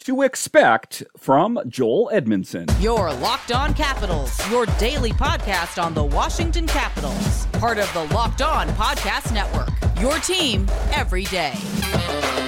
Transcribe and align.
to 0.00 0.22
expect 0.22 1.02
from 1.16 1.58
Joel 1.68 2.10
Edmundson. 2.12 2.70
Your 2.82 3.12
Locked 3.14 3.52
On 3.52 3.74
Capitals, 3.74 4.38
your 4.50 4.66
daily 4.78 5.12
podcast 5.12 5.82
on 5.82 5.94
the 5.94 6.04
Washington 6.04 6.66
Capitals, 6.66 7.46
part 7.52 7.78
of 7.78 7.92
the 7.92 8.04
Locked 8.14 8.42
On 8.42 8.68
Podcast 8.70 9.32
Network. 9.32 9.70
Your 10.00 10.18
team 10.18 10.66
every 10.92 11.24
day. 11.24 12.43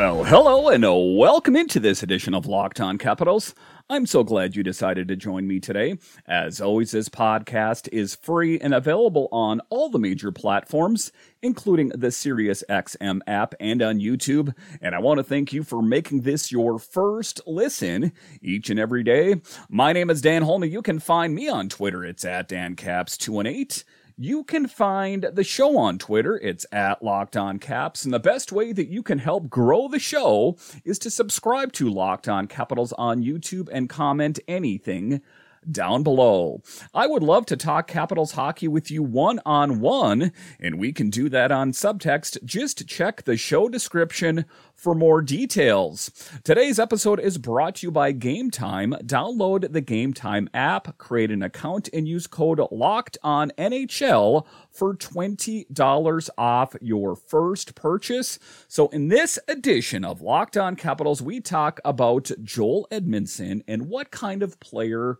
Well, 0.00 0.24
hello 0.24 0.70
and 0.70 0.82
uh, 0.82 0.94
welcome 0.94 1.54
into 1.54 1.78
this 1.78 2.02
edition 2.02 2.32
of 2.32 2.46
Locked 2.46 2.80
On 2.80 2.96
Capitals. 2.96 3.54
I'm 3.90 4.06
so 4.06 4.24
glad 4.24 4.56
you 4.56 4.62
decided 4.62 5.08
to 5.08 5.14
join 5.14 5.46
me 5.46 5.60
today. 5.60 5.98
As 6.26 6.58
always, 6.58 6.92
this 6.92 7.10
podcast 7.10 7.86
is 7.92 8.14
free 8.14 8.58
and 8.58 8.72
available 8.72 9.28
on 9.30 9.60
all 9.68 9.90
the 9.90 9.98
major 9.98 10.32
platforms, 10.32 11.12
including 11.42 11.90
the 11.90 12.06
SiriusXM 12.06 13.20
app 13.26 13.54
and 13.60 13.82
on 13.82 14.00
YouTube. 14.00 14.54
And 14.80 14.94
I 14.94 15.00
want 15.00 15.18
to 15.18 15.22
thank 15.22 15.52
you 15.52 15.62
for 15.62 15.82
making 15.82 16.22
this 16.22 16.50
your 16.50 16.78
first 16.78 17.42
listen 17.46 18.12
each 18.40 18.70
and 18.70 18.80
every 18.80 19.02
day. 19.02 19.42
My 19.68 19.92
name 19.92 20.08
is 20.08 20.22
Dan 20.22 20.40
Holme. 20.40 20.64
You 20.64 20.80
can 20.80 20.98
find 20.98 21.34
me 21.34 21.50
on 21.50 21.68
Twitter. 21.68 22.06
It's 22.06 22.24
at 22.24 22.48
DanCaps218 22.48 23.84
you 24.20 24.44
can 24.44 24.68
find 24.68 25.30
the 25.32 25.42
show 25.42 25.78
on 25.78 25.96
Twitter. 25.96 26.36
It's 26.36 26.66
at 26.70 27.02
Locked 27.02 27.38
On 27.38 27.58
Caps. 27.58 28.04
And 28.04 28.12
the 28.12 28.20
best 28.20 28.52
way 28.52 28.70
that 28.70 28.88
you 28.88 29.02
can 29.02 29.18
help 29.18 29.48
grow 29.48 29.88
the 29.88 29.98
show 29.98 30.58
is 30.84 30.98
to 30.98 31.10
subscribe 31.10 31.72
to 31.72 31.88
Locked 31.88 32.28
On 32.28 32.46
Capitals 32.46 32.92
on 32.98 33.24
YouTube 33.24 33.70
and 33.72 33.88
comment 33.88 34.38
anything 34.46 35.22
down 35.70 36.02
below. 36.02 36.62
I 36.94 37.06
would 37.06 37.22
love 37.22 37.46
to 37.46 37.56
talk 37.56 37.86
Capitals 37.86 38.32
hockey 38.32 38.68
with 38.68 38.90
you 38.90 39.02
one 39.02 39.40
on 39.44 39.80
one, 39.80 40.32
and 40.58 40.78
we 40.78 40.92
can 40.92 41.10
do 41.10 41.28
that 41.28 41.50
on 41.50 41.72
subtext. 41.72 42.44
Just 42.44 42.86
check 42.86 43.22
the 43.22 43.36
show 43.36 43.68
description 43.68 44.44
for 44.74 44.94
more 44.94 45.20
details. 45.20 46.10
Today's 46.42 46.78
episode 46.78 47.20
is 47.20 47.36
brought 47.36 47.76
to 47.76 47.86
you 47.86 47.90
by 47.90 48.12
Game 48.12 48.50
Time. 48.50 48.94
Download 49.04 49.70
the 49.70 49.82
Game 49.82 50.14
Time 50.14 50.48
app, 50.54 50.96
create 50.96 51.30
an 51.30 51.42
account, 51.42 51.90
and 51.92 52.08
use 52.08 52.26
code 52.26 52.60
LOCKED 52.70 53.18
on 53.22 53.52
NHL 53.58 54.46
for 54.70 54.94
$20 54.94 56.30
off 56.38 56.74
your 56.80 57.14
first 57.14 57.74
purchase. 57.74 58.38
So, 58.68 58.88
in 58.88 59.08
this 59.08 59.38
edition 59.48 60.04
of 60.04 60.22
Locked 60.22 60.56
On 60.56 60.76
Capitals, 60.76 61.20
we 61.20 61.40
talk 61.40 61.80
about 61.84 62.30
Joel 62.42 62.88
Edmundson 62.90 63.62
and 63.68 63.88
what 63.88 64.10
kind 64.10 64.42
of 64.42 64.58
player 64.60 65.18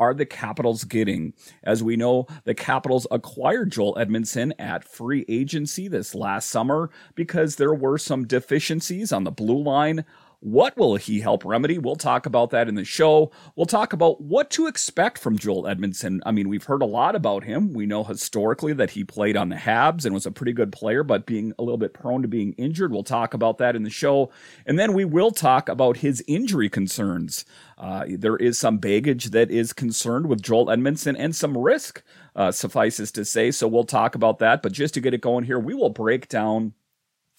are 0.00 0.14
the 0.14 0.26
Capitals 0.26 0.84
getting? 0.84 1.34
As 1.62 1.82
we 1.82 1.94
know, 1.94 2.26
the 2.44 2.54
Capitals 2.54 3.06
acquired 3.10 3.70
Joel 3.70 3.94
Edmundson 3.94 4.52
at 4.58 4.82
free 4.82 5.24
agency 5.28 5.86
this 5.86 6.14
last 6.14 6.48
summer 6.48 6.90
because 7.14 7.56
there 7.56 7.74
were 7.74 7.98
some 7.98 8.26
deficiencies 8.26 9.12
on 9.12 9.24
the 9.24 9.30
blue 9.30 9.62
line 9.62 10.04
what 10.40 10.74
will 10.78 10.96
he 10.96 11.20
help 11.20 11.44
remedy? 11.44 11.76
We'll 11.76 11.96
talk 11.96 12.24
about 12.24 12.48
that 12.50 12.66
in 12.66 12.74
the 12.74 12.84
show. 12.84 13.30
We'll 13.56 13.66
talk 13.66 13.92
about 13.92 14.22
what 14.22 14.48
to 14.52 14.66
expect 14.66 15.18
from 15.18 15.36
Joel 15.36 15.64
Edmundson. 15.64 16.20
I 16.24 16.32
mean, 16.32 16.48
we've 16.48 16.64
heard 16.64 16.80
a 16.80 16.86
lot 16.86 17.14
about 17.14 17.44
him. 17.44 17.74
We 17.74 17.84
know 17.84 18.04
historically 18.04 18.72
that 18.72 18.90
he 18.90 19.04
played 19.04 19.36
on 19.36 19.50
the 19.50 19.56
Habs 19.56 20.06
and 20.06 20.14
was 20.14 20.24
a 20.24 20.30
pretty 20.30 20.54
good 20.54 20.72
player, 20.72 21.04
but 21.04 21.26
being 21.26 21.52
a 21.58 21.62
little 21.62 21.76
bit 21.76 21.92
prone 21.92 22.22
to 22.22 22.28
being 22.28 22.54
injured. 22.54 22.90
We'll 22.90 23.04
talk 23.04 23.34
about 23.34 23.58
that 23.58 23.76
in 23.76 23.82
the 23.82 23.90
show. 23.90 24.30
And 24.64 24.78
then 24.78 24.94
we 24.94 25.04
will 25.04 25.30
talk 25.30 25.68
about 25.68 25.98
his 25.98 26.24
injury 26.26 26.70
concerns. 26.70 27.44
Uh, 27.76 28.06
there 28.08 28.36
is 28.36 28.58
some 28.58 28.78
baggage 28.78 29.26
that 29.26 29.50
is 29.50 29.74
concerned 29.74 30.26
with 30.26 30.40
Joel 30.40 30.66
Edmundson 30.66 31.16
and 31.18 31.36
some 31.36 31.56
risk, 31.56 32.02
uh, 32.34 32.50
suffices 32.50 33.12
to 33.12 33.26
say. 33.26 33.50
So 33.50 33.68
we'll 33.68 33.84
talk 33.84 34.14
about 34.14 34.38
that. 34.38 34.62
But 34.62 34.72
just 34.72 34.94
to 34.94 35.02
get 35.02 35.12
it 35.12 35.20
going 35.20 35.44
here, 35.44 35.58
we 35.58 35.74
will 35.74 35.90
break 35.90 36.28
down 36.28 36.72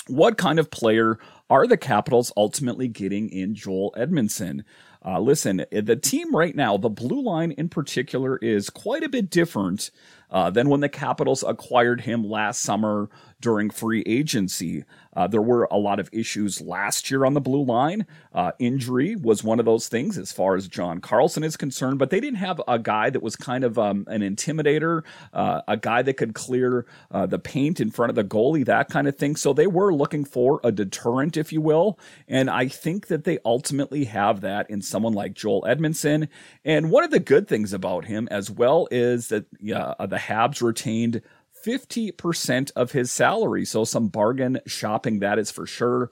what 0.07 0.37
kind 0.37 0.59
of 0.59 0.71
player 0.71 1.19
are 1.51 1.67
the 1.67 1.75
Capitals 1.75 2.31
ultimately 2.37 2.87
getting 2.87 3.29
in 3.29 3.53
Joel 3.53 3.93
Edmundson? 3.97 4.63
Uh, 5.03 5.19
listen, 5.19 5.65
the 5.69 5.97
team 5.97 6.33
right 6.33 6.55
now, 6.55 6.77
the 6.77 6.87
blue 6.89 7.21
line 7.21 7.51
in 7.51 7.67
particular, 7.67 8.37
is 8.37 8.69
quite 8.69 9.03
a 9.03 9.09
bit 9.09 9.29
different 9.29 9.91
uh, 10.29 10.49
than 10.49 10.69
when 10.69 10.79
the 10.79 10.87
Capitals 10.87 11.43
acquired 11.45 12.01
him 12.01 12.23
last 12.23 12.61
summer 12.61 13.09
during 13.41 13.69
free 13.69 14.01
agency. 14.05 14.85
Uh, 15.15 15.27
there 15.27 15.41
were 15.41 15.67
a 15.71 15.77
lot 15.77 15.99
of 15.99 16.09
issues 16.11 16.61
last 16.61 17.11
year 17.11 17.25
on 17.25 17.33
the 17.33 17.41
blue 17.41 17.63
line. 17.63 18.05
Uh, 18.33 18.51
injury 18.59 19.15
was 19.15 19.43
one 19.43 19.59
of 19.59 19.65
those 19.65 19.87
things 19.87 20.17
as 20.17 20.31
far 20.31 20.55
as 20.55 20.67
John 20.67 21.01
Carlson 21.01 21.43
is 21.43 21.57
concerned, 21.57 21.99
but 21.99 22.09
they 22.09 22.19
didn't 22.19 22.37
have 22.37 22.61
a 22.67 22.79
guy 22.79 23.09
that 23.09 23.21
was 23.21 23.35
kind 23.35 23.63
of 23.63 23.77
um, 23.77 24.05
an 24.07 24.21
intimidator, 24.21 25.03
uh, 25.33 25.61
a 25.67 25.77
guy 25.77 26.01
that 26.01 26.15
could 26.15 26.33
clear 26.33 26.85
uh, 27.11 27.25
the 27.25 27.39
paint 27.39 27.79
in 27.79 27.91
front 27.91 28.09
of 28.09 28.15
the 28.15 28.23
goalie, 28.23 28.65
that 28.65 28.89
kind 28.89 29.07
of 29.07 29.15
thing. 29.15 29.35
So 29.35 29.53
they 29.53 29.67
were 29.67 29.93
looking 29.93 30.25
for 30.25 30.59
a 30.63 30.71
deterrent, 30.71 31.37
if 31.37 31.51
you 31.51 31.61
will. 31.61 31.99
And 32.27 32.49
I 32.49 32.67
think 32.67 33.07
that 33.07 33.23
they 33.23 33.39
ultimately 33.43 34.05
have 34.05 34.41
that 34.41 34.69
in 34.69 34.81
someone 34.81 35.13
like 35.13 35.33
Joel 35.33 35.63
Edmundson. 35.63 36.27
And 36.63 36.91
one 36.91 37.03
of 37.03 37.11
the 37.11 37.19
good 37.19 37.47
things 37.47 37.73
about 37.73 38.05
him 38.05 38.27
as 38.31 38.49
well 38.49 38.87
is 38.91 39.27
that 39.27 39.45
yeah, 39.59 39.93
the 39.99 40.17
Habs 40.17 40.61
retained 40.61 41.21
50% 41.63 42.71
of 42.75 42.91
his 42.91 43.11
salary. 43.11 43.65
So 43.65 43.83
some 43.83 44.07
bargain 44.07 44.59
shopping, 44.65 45.19
that 45.19 45.39
is 45.39 45.51
for 45.51 45.65
sure. 45.65 46.11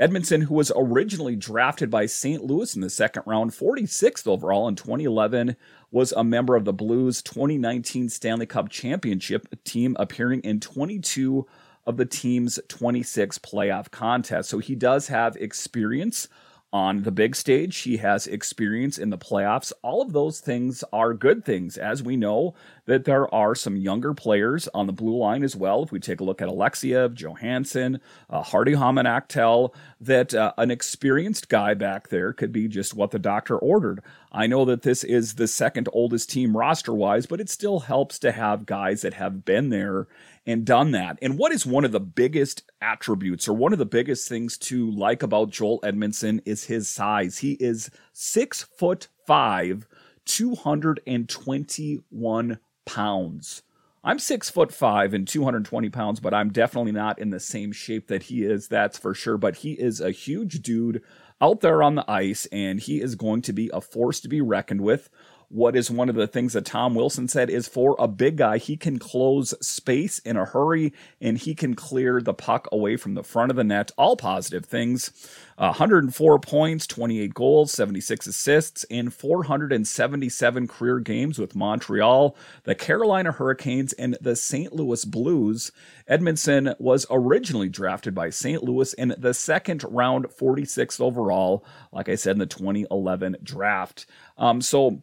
Edmundson, 0.00 0.44
who 0.44 0.54
was 0.54 0.70
originally 0.76 1.34
drafted 1.34 1.90
by 1.90 2.06
St. 2.06 2.44
Louis 2.44 2.74
in 2.76 2.82
the 2.82 2.90
second 2.90 3.24
round, 3.26 3.50
46th 3.50 4.28
overall 4.28 4.68
in 4.68 4.76
2011, 4.76 5.56
was 5.90 6.12
a 6.12 6.22
member 6.22 6.54
of 6.54 6.64
the 6.64 6.72
Blues 6.72 7.20
2019 7.22 8.08
Stanley 8.08 8.46
Cup 8.46 8.68
Championship 8.68 9.64
team, 9.64 9.96
appearing 9.98 10.40
in 10.42 10.60
22 10.60 11.46
of 11.84 11.96
the 11.96 12.06
team's 12.06 12.60
26 12.68 13.38
playoff 13.38 13.90
contests. 13.90 14.48
So 14.48 14.58
he 14.58 14.74
does 14.74 15.08
have 15.08 15.34
experience 15.36 16.28
on 16.72 17.02
the 17.02 17.10
big 17.10 17.34
stage. 17.34 17.78
He 17.78 17.96
has 17.98 18.26
experience 18.26 18.98
in 18.98 19.10
the 19.10 19.18
playoffs. 19.18 19.72
All 19.82 20.02
of 20.02 20.12
those 20.12 20.40
things 20.40 20.84
are 20.92 21.14
good 21.14 21.44
things, 21.44 21.78
as 21.78 22.02
we 22.02 22.16
know 22.16 22.54
that 22.86 23.04
there 23.04 23.32
are 23.34 23.54
some 23.54 23.76
younger 23.76 24.14
players 24.14 24.68
on 24.68 24.86
the 24.86 24.92
blue 24.92 25.16
line 25.16 25.42
as 25.42 25.56
well. 25.56 25.82
If 25.82 25.92
we 25.92 26.00
take 26.00 26.20
a 26.20 26.24
look 26.24 26.42
at 26.42 26.48
Alexeyev, 26.48 27.14
Johansson, 27.14 28.00
uh, 28.28 28.42
Hardy 28.42 28.74
Häman 28.74 29.06
Aktell, 29.06 29.74
that 30.00 30.34
uh, 30.34 30.52
an 30.58 30.70
experienced 30.70 31.48
guy 31.48 31.74
back 31.74 32.08
there 32.08 32.32
could 32.32 32.52
be 32.52 32.68
just 32.68 32.94
what 32.94 33.10
the 33.10 33.18
doctor 33.18 33.56
ordered. 33.56 34.02
I 34.30 34.46
know 34.46 34.64
that 34.66 34.82
this 34.82 35.04
is 35.04 35.34
the 35.34 35.48
second 35.48 35.88
oldest 35.92 36.30
team 36.30 36.56
roster 36.56 36.92
wise, 36.92 37.26
but 37.26 37.40
it 37.40 37.48
still 37.48 37.80
helps 37.80 38.18
to 38.20 38.32
have 38.32 38.66
guys 38.66 39.02
that 39.02 39.14
have 39.14 39.44
been 39.44 39.70
there 39.70 40.06
and 40.48 40.64
done 40.64 40.90
that. 40.92 41.18
And 41.20 41.36
what 41.38 41.52
is 41.52 41.66
one 41.66 41.84
of 41.84 41.92
the 41.92 42.00
biggest 42.00 42.62
attributes 42.80 43.46
or 43.46 43.52
one 43.52 43.74
of 43.74 43.78
the 43.78 43.84
biggest 43.84 44.30
things 44.30 44.56
to 44.58 44.90
like 44.90 45.22
about 45.22 45.50
Joel 45.50 45.78
Edmundson 45.82 46.40
is 46.46 46.64
his 46.64 46.88
size. 46.88 47.36
He 47.38 47.52
is 47.60 47.90
six 48.14 48.62
foot 48.62 49.08
five, 49.26 49.86
221 50.24 52.58
pounds. 52.86 53.62
I'm 54.02 54.18
six 54.18 54.48
foot 54.48 54.72
five 54.72 55.12
and 55.12 55.28
220 55.28 55.90
pounds, 55.90 56.18
but 56.18 56.32
I'm 56.32 56.48
definitely 56.48 56.92
not 56.92 57.18
in 57.18 57.28
the 57.28 57.40
same 57.40 57.72
shape 57.72 58.08
that 58.08 58.22
he 58.24 58.44
is. 58.44 58.68
That's 58.68 58.96
for 58.96 59.12
sure. 59.12 59.36
But 59.36 59.56
he 59.56 59.72
is 59.72 60.00
a 60.00 60.12
huge 60.12 60.62
dude 60.62 61.02
out 61.42 61.60
there 61.60 61.82
on 61.82 61.94
the 61.94 62.10
ice, 62.10 62.46
and 62.50 62.80
he 62.80 63.02
is 63.02 63.16
going 63.16 63.42
to 63.42 63.52
be 63.52 63.68
a 63.74 63.82
force 63.82 64.18
to 64.20 64.28
be 64.28 64.40
reckoned 64.40 64.80
with 64.80 65.10
what 65.50 65.74
is 65.74 65.90
one 65.90 66.10
of 66.10 66.14
the 66.14 66.26
things 66.26 66.52
that 66.52 66.66
Tom 66.66 66.94
Wilson 66.94 67.26
said 67.26 67.48
is 67.48 67.66
for 67.66 67.96
a 67.98 68.06
big 68.06 68.36
guy, 68.36 68.58
he 68.58 68.76
can 68.76 68.98
close 68.98 69.54
space 69.66 70.18
in 70.20 70.36
a 70.36 70.44
hurry 70.44 70.92
and 71.20 71.38
he 71.38 71.54
can 71.54 71.74
clear 71.74 72.20
the 72.20 72.34
puck 72.34 72.68
away 72.70 72.96
from 72.96 73.14
the 73.14 73.22
front 73.22 73.50
of 73.50 73.56
the 73.56 73.64
net. 73.64 73.90
All 73.96 74.16
positive 74.16 74.66
things. 74.66 75.10
Uh, 75.56 75.68
104 75.68 76.38
points, 76.38 76.86
28 76.86 77.34
goals, 77.34 77.72
76 77.72 78.26
assists 78.26 78.84
in 78.84 79.10
477 79.10 80.68
career 80.68 81.00
games 81.00 81.38
with 81.38 81.56
Montreal, 81.56 82.36
the 82.64 82.76
Carolina 82.76 83.32
Hurricanes, 83.32 83.92
and 83.94 84.16
the 84.20 84.36
St. 84.36 84.72
Louis 84.72 85.04
Blues. 85.04 85.72
Edmundson 86.08 86.78
was 86.78 87.06
originally 87.10 87.68
drafted 87.68 88.14
by 88.14 88.30
St. 88.30 88.62
Louis 88.62 88.92
in 88.92 89.14
the 89.18 89.34
second 89.34 89.82
round, 89.88 90.26
46th 90.26 91.00
overall, 91.00 91.64
like 91.90 92.08
I 92.08 92.14
said 92.14 92.32
in 92.32 92.38
the 92.38 92.46
2011 92.46 93.38
draft. 93.42 94.06
Um, 94.36 94.60
so 94.60 95.02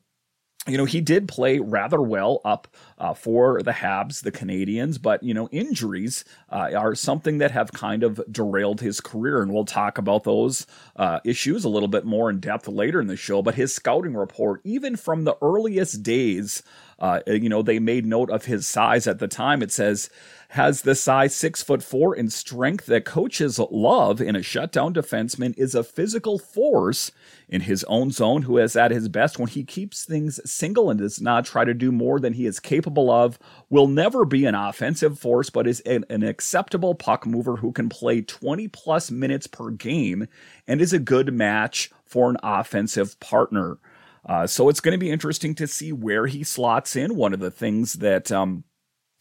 you 0.67 0.77
know, 0.77 0.85
he 0.85 1.01
did 1.01 1.27
play 1.27 1.59
rather 1.59 2.01
well 2.01 2.41
up 2.43 2.67
uh, 2.97 3.13
for 3.13 3.61
the 3.61 3.71
Habs, 3.71 4.23
the 4.23 4.31
Canadiens, 4.31 5.01
but, 5.01 5.21
you 5.21 5.33
know, 5.33 5.49
injuries 5.51 6.25
uh, 6.49 6.71
are 6.75 6.95
something 6.95 7.39
that 7.39 7.51
have 7.51 7.71
kind 7.73 8.03
of 8.03 8.21
derailed 8.31 8.81
his 8.81 9.01
career. 9.01 9.41
And 9.41 9.53
we'll 9.53 9.65
talk 9.65 9.97
about 9.97 10.23
those 10.23 10.65
uh, 10.95 11.19
issues 11.25 11.65
a 11.65 11.69
little 11.69 11.89
bit 11.89 12.05
more 12.05 12.29
in 12.29 12.39
depth 12.39 12.67
later 12.67 13.01
in 13.01 13.07
the 13.07 13.17
show. 13.17 13.41
But 13.41 13.55
his 13.55 13.75
scouting 13.75 14.15
report, 14.15 14.61
even 14.63 14.95
from 14.95 15.23
the 15.23 15.37
earliest 15.41 16.03
days 16.03 16.63
Uh, 16.97 17.19
you 17.27 17.49
know, 17.49 17.61
they 17.61 17.77
made 17.77 18.05
note 18.05 18.29
of 18.29 18.45
his 18.45 18.65
size 18.65 19.05
at 19.05 19.19
the 19.19 19.27
time. 19.27 19.61
It 19.61 19.69
says 19.69 20.09
has 20.49 20.83
the 20.83 20.95
size 20.95 21.35
six 21.35 21.61
foot 21.61 21.83
four 21.83 22.15
and 22.15 22.31
strength 22.31 22.85
that 22.85 23.03
coaches 23.03 23.59
love 23.69 24.21
in 24.21 24.35
a 24.35 24.41
shutdown 24.41 24.93
defenseman 24.93 25.53
is 25.57 25.75
a 25.75 25.83
physical 25.83 26.39
force 26.39 27.11
in 27.49 27.61
his 27.61 27.83
own 27.85 28.11
zone 28.11 28.43
who 28.43 28.57
is 28.57 28.77
at 28.77 28.91
his 28.91 29.09
best 29.09 29.37
when 29.37 29.49
he 29.49 29.63
keeps 29.65 30.05
things 30.05 30.39
single 30.49 30.89
and 30.89 30.99
does 30.99 31.19
not 31.19 31.43
try 31.43 31.65
to 31.65 31.73
do 31.73 31.91
more 31.91 32.17
than 32.19 32.33
he 32.33 32.45
is 32.45 32.59
capable 32.61 32.84
of 32.87 33.39
will 33.69 33.87
never 33.87 34.25
be 34.25 34.45
an 34.45 34.55
offensive 34.55 35.17
force 35.19 35.49
but 35.49 35.67
is 35.67 35.79
an, 35.81 36.05
an 36.09 36.23
acceptable 36.23 36.95
puck 36.95 37.25
mover 37.25 37.55
who 37.55 37.71
can 37.71 37.89
play 37.89 38.21
20 38.21 38.67
plus 38.69 39.11
minutes 39.11 39.47
per 39.47 39.69
game 39.69 40.27
and 40.67 40.81
is 40.81 40.93
a 40.93 40.99
good 40.99 41.33
match 41.33 41.91
for 42.05 42.29
an 42.29 42.37
offensive 42.43 43.19
partner. 43.19 43.77
Uh, 44.25 44.47
so 44.47 44.69
it's 44.69 44.79
going 44.79 44.93
to 44.93 45.03
be 45.03 45.11
interesting 45.11 45.53
to 45.55 45.67
see 45.67 45.91
where 45.91 46.25
he 46.27 46.43
slots 46.43 46.95
in. 46.95 47.15
One 47.15 47.33
of 47.33 47.39
the 47.39 47.51
things 47.51 47.93
that 47.93 48.31
um, 48.31 48.63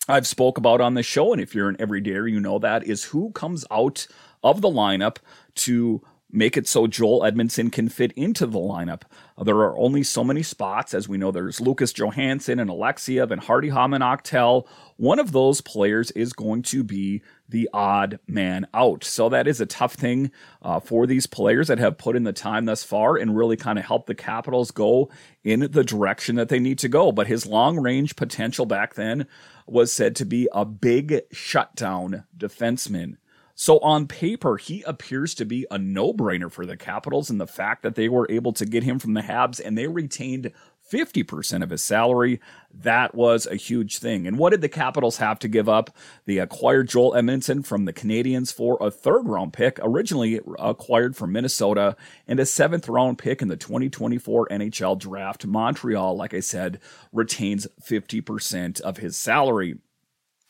I've 0.09 0.27
spoke 0.27 0.59
about 0.59 0.81
on 0.81 0.95
the 0.95 1.03
show, 1.03 1.33
and 1.33 1.43
if 1.43 1.55
you're 1.55 1.69
an 1.69 1.77
everydayer, 1.77 2.31
you 2.31 2.41
know 2.41 2.59
that 2.59 2.85
is 2.85 3.05
who 3.05 3.31
comes 3.33 3.65
out 3.71 4.07
of 4.43 4.61
the 4.61 4.69
lineup 4.69 5.17
to 5.57 6.03
make 6.35 6.57
it 6.57 6.67
so 6.67 6.89
Joel 6.89 7.21
Edmundson 7.21 7.71
can 7.71 7.89
fit 7.89 8.13
into 8.13 8.45
the 8.45 8.59
lineup. 8.59 9.03
There 9.41 9.59
are 9.59 9.79
only 9.79 10.03
so 10.03 10.25
many 10.25 10.43
spots, 10.43 10.93
as 10.93 11.09
we 11.09 11.17
know. 11.17 11.31
There's 11.31 11.61
Lucas 11.61 11.93
Johansson 11.93 12.59
and 12.59 12.69
Alexeyev 12.69 13.31
and 13.31 13.41
Hardy 13.41 13.71
Häman 13.71 14.65
One 14.97 15.19
of 15.21 15.31
those 15.31 15.61
players 15.61 16.11
is 16.11 16.33
going 16.33 16.63
to 16.63 16.83
be 16.83 17.23
the 17.49 17.71
odd 17.73 18.19
man 18.27 18.67
out. 18.75 19.05
So 19.05 19.29
that 19.29 19.47
is 19.47 19.61
a 19.61 19.67
tough 19.67 19.95
thing 19.95 20.33
uh, 20.61 20.81
for 20.81 21.07
these 21.07 21.27
players 21.27 21.69
that 21.69 21.79
have 21.79 21.99
put 21.99 22.17
in 22.17 22.25
the 22.25 22.33
time 22.33 22.65
thus 22.65 22.83
far 22.83 23.17
and 23.17 23.37
really 23.37 23.57
kind 23.57 23.79
of 23.79 23.85
helped 23.85 24.09
the 24.09 24.15
Capitals 24.15 24.73
go 24.73 25.11
in 25.45 25.69
the 25.71 25.85
direction 25.85 26.35
that 26.37 26.49
they 26.49 26.59
need 26.59 26.79
to 26.81 26.89
go. 26.89 27.13
But 27.13 27.29
his 27.29 27.47
long 27.47 27.79
range 27.79 28.17
potential 28.17 28.67
back 28.67 28.95
then 28.95 29.27
was 29.67 29.93
said 29.93 30.17
to 30.17 30.25
be 30.25 30.49
a 30.53 30.65
big 30.65 31.23
shutdown 31.31 32.25
defenseman. 32.37 33.19
So 33.55 33.79
on 33.79 34.09
paper, 34.09 34.57
he 34.57 34.83
appears 34.83 35.35
to 35.37 35.45
be 35.45 35.67
a 35.71 35.79
no-brainer 35.79 36.51
for 36.51 36.67
the 36.67 36.77
Capitals, 36.77 37.31
and 37.31 37.41
the 37.41 37.47
fact 37.47 37.83
that 37.83 37.95
they 37.95 38.09
were 38.09 38.27
able 38.29 38.53
to 38.53 38.67
get 38.67 38.83
him 38.83 38.99
from 38.99 39.15
the 39.15 39.23
Habs 39.23 39.61
and 39.65 39.79
they 39.79 39.87
retained 39.87 40.53
50% 40.91 41.63
of 41.63 41.71
his 41.71 41.83
salary, 41.83 42.41
that 42.73 43.15
was 43.15 43.47
a 43.47 43.57
huge 43.57 43.99
thing. 43.99 44.27
And 44.27 44.39
what 44.39 44.51
did 44.51 44.61
the 44.61 44.69
Capitals 44.69 45.17
have 45.17 45.39
to 45.39 45.49
give 45.49 45.69
up? 45.69 45.97
They 46.27 46.39
acquired 46.39 46.89
Joel 46.89 47.13
Edmundson 47.13 47.65
from 47.65 47.85
the 47.85 47.93
Canadiens 47.93 48.53
for 48.53 48.77
a 48.81 48.91
third 48.91 49.27
round 49.27 49.53
pick, 49.53 49.79
originally 49.83 50.41
acquired 50.59 51.17
from 51.17 51.33
Minnesota, 51.33 51.97
and 52.29 52.39
a 52.39 52.47
seventh 52.47 52.89
round 52.89 53.19
pick 53.19 53.41
in 53.41 53.49
the 53.49 53.57
2024 53.57 54.49
NHL 54.49 54.99
draft. 54.99 55.47
Montreal, 55.47 56.17
like 56.17 56.35
I 56.35 56.41
said, 56.41 56.81
retains 57.13 57.67
50% 57.83 58.81
of 58.83 58.99
his 58.99 59.17
salary. 59.17 59.77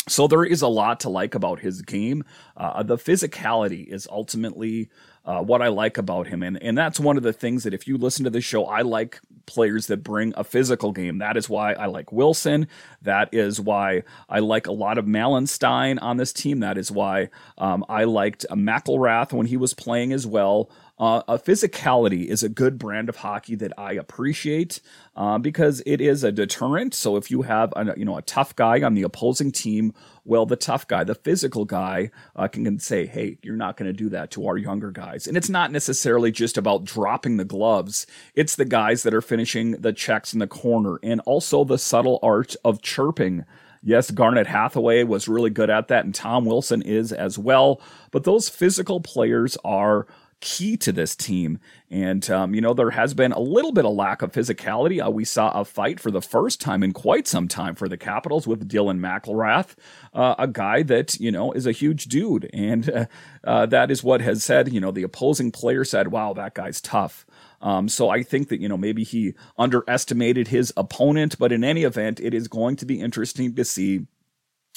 So 0.07 0.27
there 0.29 0.45
is 0.45 0.63
a 0.63 0.69
lot 0.69 1.01
to 1.01 1.09
like 1.09 1.35
about 1.35 1.61
his 1.61 1.83
game. 1.83 2.25
Uh, 2.57 2.83
the 2.83 2.97
physicality 2.97 3.87
is 3.87 4.07
ultimately 4.11 4.91
uh, 5.25 5.43
what 5.43 5.63
I 5.63 5.69
like 5.69 5.97
about 5.97 6.27
him, 6.27 6.43
and 6.43 6.63
and 6.63 6.77
that's 6.77 7.01
one 7.01 7.17
of 7.17 7.23
the 7.23 7.33
things 7.33 7.65
that 7.65 7.73
if 7.73 7.89
you 7.89 7.97
listen 7.97 8.25
to 8.25 8.31
the 8.31 8.43
show, 8.43 8.67
I 8.67 8.83
like 8.83 9.21
players 9.47 9.87
that 9.87 10.03
bring 10.03 10.35
a 10.37 10.45
physical 10.45 10.93
game. 10.93 11.19
That 11.19 11.39
is 11.39 11.49
why 11.49 11.73
I 11.73 11.87
like 11.87 12.13
Wilson. 12.13 12.69
That 13.03 13.33
is 13.33 13.61
why 13.61 14.03
I 14.29 14.41
like 14.41 14.67
a 14.67 14.73
lot 14.73 14.99
of 14.99 15.07
Malenstyn 15.07 15.99
on 16.03 16.19
this 16.19 16.33
team. 16.33 16.61
That 16.61 16.77
is 16.77 16.91
why 16.91 17.31
um, 17.57 17.85
I 17.89 18.05
liked 18.05 18.45
McIlrath 18.51 19.33
when 19.33 19.47
he 19.47 19.57
was 19.57 19.73
playing 19.73 20.13
as 20.13 20.27
well. 20.27 20.71
Uh, 21.05 21.23
a 21.29 21.39
physicality 21.39 22.25
is 22.29 22.43
a 22.43 22.49
good 22.49 22.79
brand 22.79 23.11
of 23.11 23.17
hockey 23.17 23.55
that 23.55 23.75
I 23.77 23.93
appreciate 23.93 24.81
uh, 25.15 25.37
because 25.37 25.83
it 25.85 26.01
is 26.01 26.25
a 26.25 26.33
deterrent. 26.33 26.95
So 26.95 27.17
if 27.17 27.31
you 27.31 27.43
have 27.43 27.75
a, 27.77 27.93
you 27.95 28.07
know 28.07 28.17
a 28.17 28.23
tough 28.23 28.57
guy 28.57 28.81
on 28.81 28.95
the 28.95 29.03
opposing 29.03 29.53
team, 29.53 29.93
well, 30.25 30.47
the 30.47 30.57
tough 30.57 30.89
guy, 30.89 31.05
the 31.05 31.15
physical 31.15 31.67
guy, 31.67 32.11
uh, 32.35 32.49
can, 32.49 32.65
can 32.65 32.79
say, 32.79 33.05
"Hey, 33.05 33.37
you're 33.43 33.55
not 33.55 33.77
going 33.77 33.87
to 33.87 33.93
do 33.93 34.09
that 34.09 34.31
to 34.31 34.47
our 34.47 34.57
younger 34.57 34.91
guys." 34.91 35.27
And 35.27 35.37
it's 35.37 35.51
not 35.51 35.71
necessarily 35.71 36.33
just 36.33 36.57
about 36.57 36.85
dropping 36.85 37.37
the 37.37 37.45
gloves; 37.45 38.07
it's 38.35 38.57
the 38.57 38.65
guys 38.65 39.03
that 39.03 39.13
are 39.13 39.21
finishing 39.21 39.73
the 39.73 39.93
checks 39.93 40.33
in 40.33 40.39
the 40.39 40.47
corner, 40.47 40.99
and 41.03 41.21
also 41.27 41.65
the 41.65 41.77
subtle 41.77 42.19
art 42.23 42.57
of 42.65 42.81
chirping. 42.81 43.45
Yes, 43.83 44.11
Garnet 44.11 44.47
Hathaway 44.47 45.05
was 45.05 45.29
really 45.29 45.51
good 45.51 45.69
at 45.69 45.89
that, 45.89 46.07
and 46.07 46.15
Tom 46.15 46.47
Wilson 46.47 46.81
is 46.81 47.13
as 47.13 47.39
well. 47.39 47.83
But 48.11 48.25
those 48.25 48.49
physical 48.49 49.03
players 49.03 49.59
are 49.63 50.07
key 50.45 50.77
to 50.77 50.93
this 50.93 51.17
team. 51.17 51.59
And, 51.91 52.29
um, 52.31 52.55
you 52.55 52.61
know, 52.61 52.75
there 52.75 52.91
has 52.91 53.15
been 53.15 53.33
a 53.33 53.41
little 53.41 53.73
bit 53.73 53.87
of 53.87 53.95
lack 53.95 54.21
of 54.21 54.31
physicality. 54.31 55.05
Uh, 55.05 55.11
we 55.11 55.25
saw 55.25 55.51
a 55.59 55.65
fight 55.65 55.99
for 55.99 56.11
the 56.11 56.21
first 56.21 56.61
time 56.61 56.83
in 56.83 56.93
quite 56.93 57.27
some 57.27 57.49
time 57.49 57.75
for 57.75 57.89
the 57.89 57.97
Capitals 57.97 58.47
with 58.47 58.69
Dylan 58.69 59.01
McIlrath, 59.01 59.75
uh, 60.13 60.35
a 60.39 60.47
guy 60.47 60.83
that, 60.83 61.19
you 61.19 61.33
know, 61.33 61.53
is 61.53 61.67
a 61.67 61.73
huge 61.73 62.05
dude. 62.05 62.51
And 62.53 62.91
uh, 62.91 63.07
uh, 63.43 63.67
that 63.67 63.91
is 63.91 64.05
what 64.05 64.21
has 64.21 64.45
said, 64.45 64.71
you 64.71 64.81
know, 64.81 64.91
the 64.91 65.03
opposing 65.03 65.51
player 65.51 65.83
said, 65.83 66.09
wow, 66.09 66.35
that 66.35 66.53
guy's 66.53 66.83
tough. 66.83 67.25
Um, 67.63 67.89
so 67.89 68.11
I 68.11 68.23
think 68.23 68.51
that, 68.51 68.61
you 68.61 68.69
know, 68.69 68.77
maybe 68.77 69.03
he 69.03 69.33
underestimated 69.57 70.49
his 70.49 70.75
opponent, 70.77 71.39
but 71.39 71.53
in 71.53 71.65
any 71.65 71.85
event, 71.85 72.21
it 72.21 72.35
is 72.35 72.49
going 72.49 72.77
to 72.77 72.85
be 72.85 73.01
interesting 73.01 73.55
to 73.55 73.65
see 73.65 74.07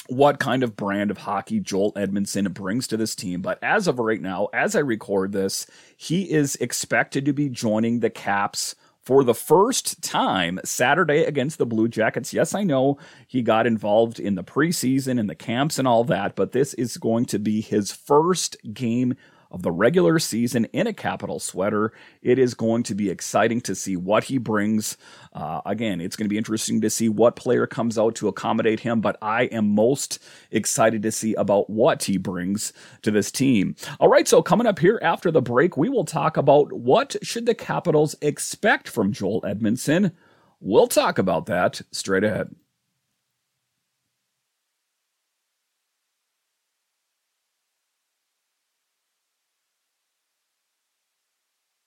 what 0.08 0.40
kind 0.40 0.64
of 0.64 0.76
brand 0.76 1.12
of 1.12 1.18
hockey 1.18 1.60
Joel 1.60 1.94
Edmundson 1.94 2.54
brings 2.54 2.88
to 2.88 2.98
this 2.98 3.16
team. 3.16 3.42
But 3.42 3.60
as 3.62 3.88
of 3.88 4.00
right 4.00 4.22
now, 4.22 4.48
as 4.54 4.76
I 4.76 4.80
record 4.80 5.32
this, 5.32 5.68
he 5.98 6.32
is 6.32 6.56
expected 6.58 7.26
to 7.26 7.34
be 7.34 7.50
joining 7.50 8.00
the 8.00 8.10
Caps 8.10 8.76
for 9.02 9.24
the 9.24 9.34
first 9.34 10.02
time 10.02 10.60
Saturday 10.66 11.24
against 11.24 11.58
the 11.58 11.66
Blue 11.66 11.88
Jackets. 11.88 12.34
Yes, 12.34 12.54
I 12.54 12.64
know 12.64 12.98
he 13.26 13.42
got 13.42 13.66
involved 13.66 14.20
in 14.20 14.36
the 14.36 14.44
preseason 14.44 15.18
and 15.20 15.30
the 15.30 15.36
camps 15.36 15.80
and 15.80 15.88
all 15.88 16.04
that, 16.06 16.36
but 16.36 16.52
this 16.52 16.74
is 16.74 16.98
going 16.98 17.26
to 17.28 17.40
be 17.40 17.62
his 17.62 17.92
first 17.92 18.58
game 18.74 19.16
of 19.52 19.64
the 19.64 19.72
regular 19.72 20.20
season 20.20 20.66
in 20.74 20.88
a 20.88 20.94
capital 20.94 21.40
sweater. 21.40 21.94
It 22.22 22.40
is 22.40 22.54
going 22.54 22.84
to 22.84 22.96
be 22.96 23.10
exciting 23.10 23.62
to 23.62 23.76
see 23.76 23.96
what 23.96 24.26
he 24.26 24.38
brings. 24.38 24.98
Uh, 25.34 25.62
again, 25.66 26.02
it's 26.02 26.16
going 26.16 26.26
to 26.26 26.30
be 26.30 26.38
interesting 26.38 26.82
to 26.82 26.90
see 26.90 27.10
what 27.10 27.36
player 27.36 27.68
comes 27.68 27.98
out 27.98 28.16
to 28.16 28.28
accommodate 28.28 28.82
him, 28.82 29.02
but 29.02 29.18
I 29.22 29.44
am 29.44 29.70
most 29.70 30.20
excited 30.52 31.04
to 31.04 31.12
see 31.12 31.34
about 31.36 31.70
what 31.70 32.04
he 32.04 32.18
brings 32.18 32.74
to 33.02 33.12
this 33.12 33.32
team. 33.32 33.76
All 34.00 34.10
right, 34.10 34.28
so 34.28 34.42
coming 34.42 34.68
up 34.68 34.80
here 34.80 35.00
after 35.02 35.32
the 35.32 35.42
break, 35.42 35.78
we 35.78 35.90
will 35.90 36.06
talk 36.06 36.38
about 36.38 36.74
what 36.74 37.16
should 37.22 37.46
the 37.46 37.56
Capitals 37.56 38.16
expect 38.22 38.88
from 38.88 39.12
Joel 39.12 39.42
Edmundson. 39.42 40.12
We'll 40.60 40.88
talk 40.88 41.18
about 41.18 41.46
that 41.48 41.82
straight 41.92 42.24
ahead. 42.24 42.56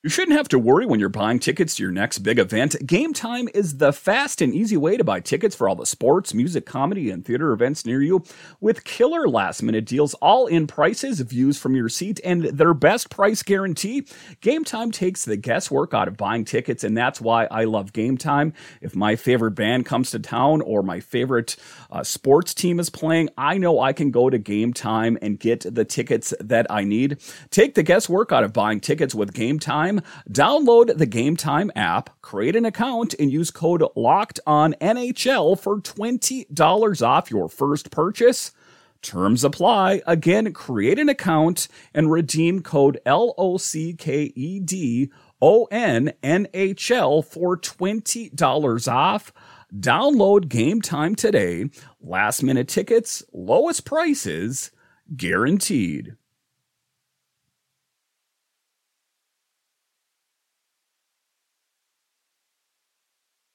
You 0.02 0.08
shouldn't 0.08 0.38
have 0.38 0.48
to 0.48 0.58
worry 0.58 0.86
when 0.86 0.98
you're 0.98 1.10
buying 1.10 1.38
tickets 1.40 1.76
to 1.76 1.82
your 1.82 1.92
next 1.92 2.20
big 2.20 2.38
event. 2.38 2.74
Game 2.86 3.12
Time 3.12 3.50
is 3.52 3.76
the 3.76 3.92
fast 3.92 4.40
and 4.40 4.54
easy 4.54 4.78
way 4.78 4.96
to 4.96 5.04
buy 5.04 5.20
tickets 5.20 5.54
for 5.54 5.68
all 5.68 5.74
the 5.74 5.84
sports, 5.84 6.32
music, 6.32 6.64
comedy, 6.64 7.10
and 7.10 7.22
theater 7.22 7.52
events 7.52 7.84
near 7.84 8.00
you 8.00 8.24
with 8.62 8.84
killer 8.84 9.28
last 9.28 9.62
minute 9.62 9.84
deals, 9.84 10.14
all 10.14 10.46
in 10.46 10.66
prices, 10.66 11.20
views 11.20 11.58
from 11.58 11.76
your 11.76 11.90
seat, 11.90 12.18
and 12.24 12.44
their 12.44 12.72
best 12.72 13.10
price 13.10 13.42
guarantee. 13.42 14.06
Game 14.40 14.64
Time 14.64 14.90
takes 14.90 15.26
the 15.26 15.36
guesswork 15.36 15.92
out 15.92 16.08
of 16.08 16.16
buying 16.16 16.46
tickets, 16.46 16.82
and 16.82 16.96
that's 16.96 17.20
why 17.20 17.44
I 17.50 17.64
love 17.64 17.92
Game 17.92 18.16
Time. 18.16 18.54
If 18.80 18.96
my 18.96 19.16
favorite 19.16 19.50
band 19.50 19.84
comes 19.84 20.12
to 20.12 20.18
town 20.18 20.62
or 20.62 20.82
my 20.82 21.00
favorite 21.00 21.56
uh, 21.90 22.04
sports 22.04 22.54
team 22.54 22.80
is 22.80 22.88
playing, 22.88 23.28
I 23.36 23.58
know 23.58 23.80
I 23.80 23.92
can 23.92 24.10
go 24.10 24.30
to 24.30 24.38
Game 24.38 24.72
Time 24.72 25.18
and 25.20 25.38
get 25.38 25.66
the 25.74 25.84
tickets 25.84 26.32
that 26.40 26.66
I 26.70 26.84
need. 26.84 27.18
Take 27.50 27.74
the 27.74 27.82
guesswork 27.82 28.32
out 28.32 28.44
of 28.44 28.54
buying 28.54 28.80
tickets 28.80 29.14
with 29.14 29.34
Game 29.34 29.58
Time 29.58 29.89
time, 29.98 30.04
download 30.30 30.96
the 30.96 31.06
Game 31.06 31.36
Time 31.36 31.70
app, 31.74 32.20
create 32.22 32.56
an 32.56 32.64
account, 32.64 33.14
and 33.18 33.30
use 33.30 33.50
code 33.50 33.84
Locked 33.96 34.40
On 34.46 34.74
NHL 34.74 35.58
for 35.58 35.80
twenty 35.80 36.46
dollars 36.52 37.02
off 37.02 37.30
your 37.30 37.48
first 37.48 37.90
purchase. 37.90 38.52
Terms 39.02 39.44
apply. 39.44 40.02
Again, 40.06 40.52
create 40.52 40.98
an 40.98 41.08
account 41.08 41.68
and 41.94 42.10
redeem 42.10 42.62
code 42.62 43.00
L 43.06 43.34
O 43.38 43.56
C 43.56 43.94
K 43.94 44.32
E 44.34 44.60
D 44.60 45.10
O 45.40 45.64
N 45.70 46.12
N 46.22 46.48
H 46.52 46.90
L 46.90 47.22
for 47.22 47.56
$20 47.56 48.92
off. 48.92 49.32
Download 49.74 50.48
Game 50.48 50.82
Time 50.82 51.14
today. 51.14 51.70
Last 52.02 52.42
minute 52.42 52.68
tickets, 52.68 53.22
lowest 53.32 53.86
prices, 53.86 54.70
guaranteed. 55.16 56.16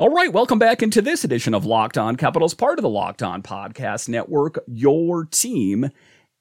All 0.00 0.08
right, 0.08 0.32
welcome 0.32 0.58
back 0.58 0.82
into 0.82 1.00
this 1.00 1.22
edition 1.22 1.54
of 1.54 1.64
Locked 1.64 1.96
On 1.96 2.16
Capitals, 2.16 2.54
part 2.54 2.78
of 2.78 2.82
the 2.82 2.88
Locked 2.88 3.22
On 3.22 3.42
Podcast 3.42 4.08
Network, 4.08 4.58
your 4.66 5.24
team 5.26 5.90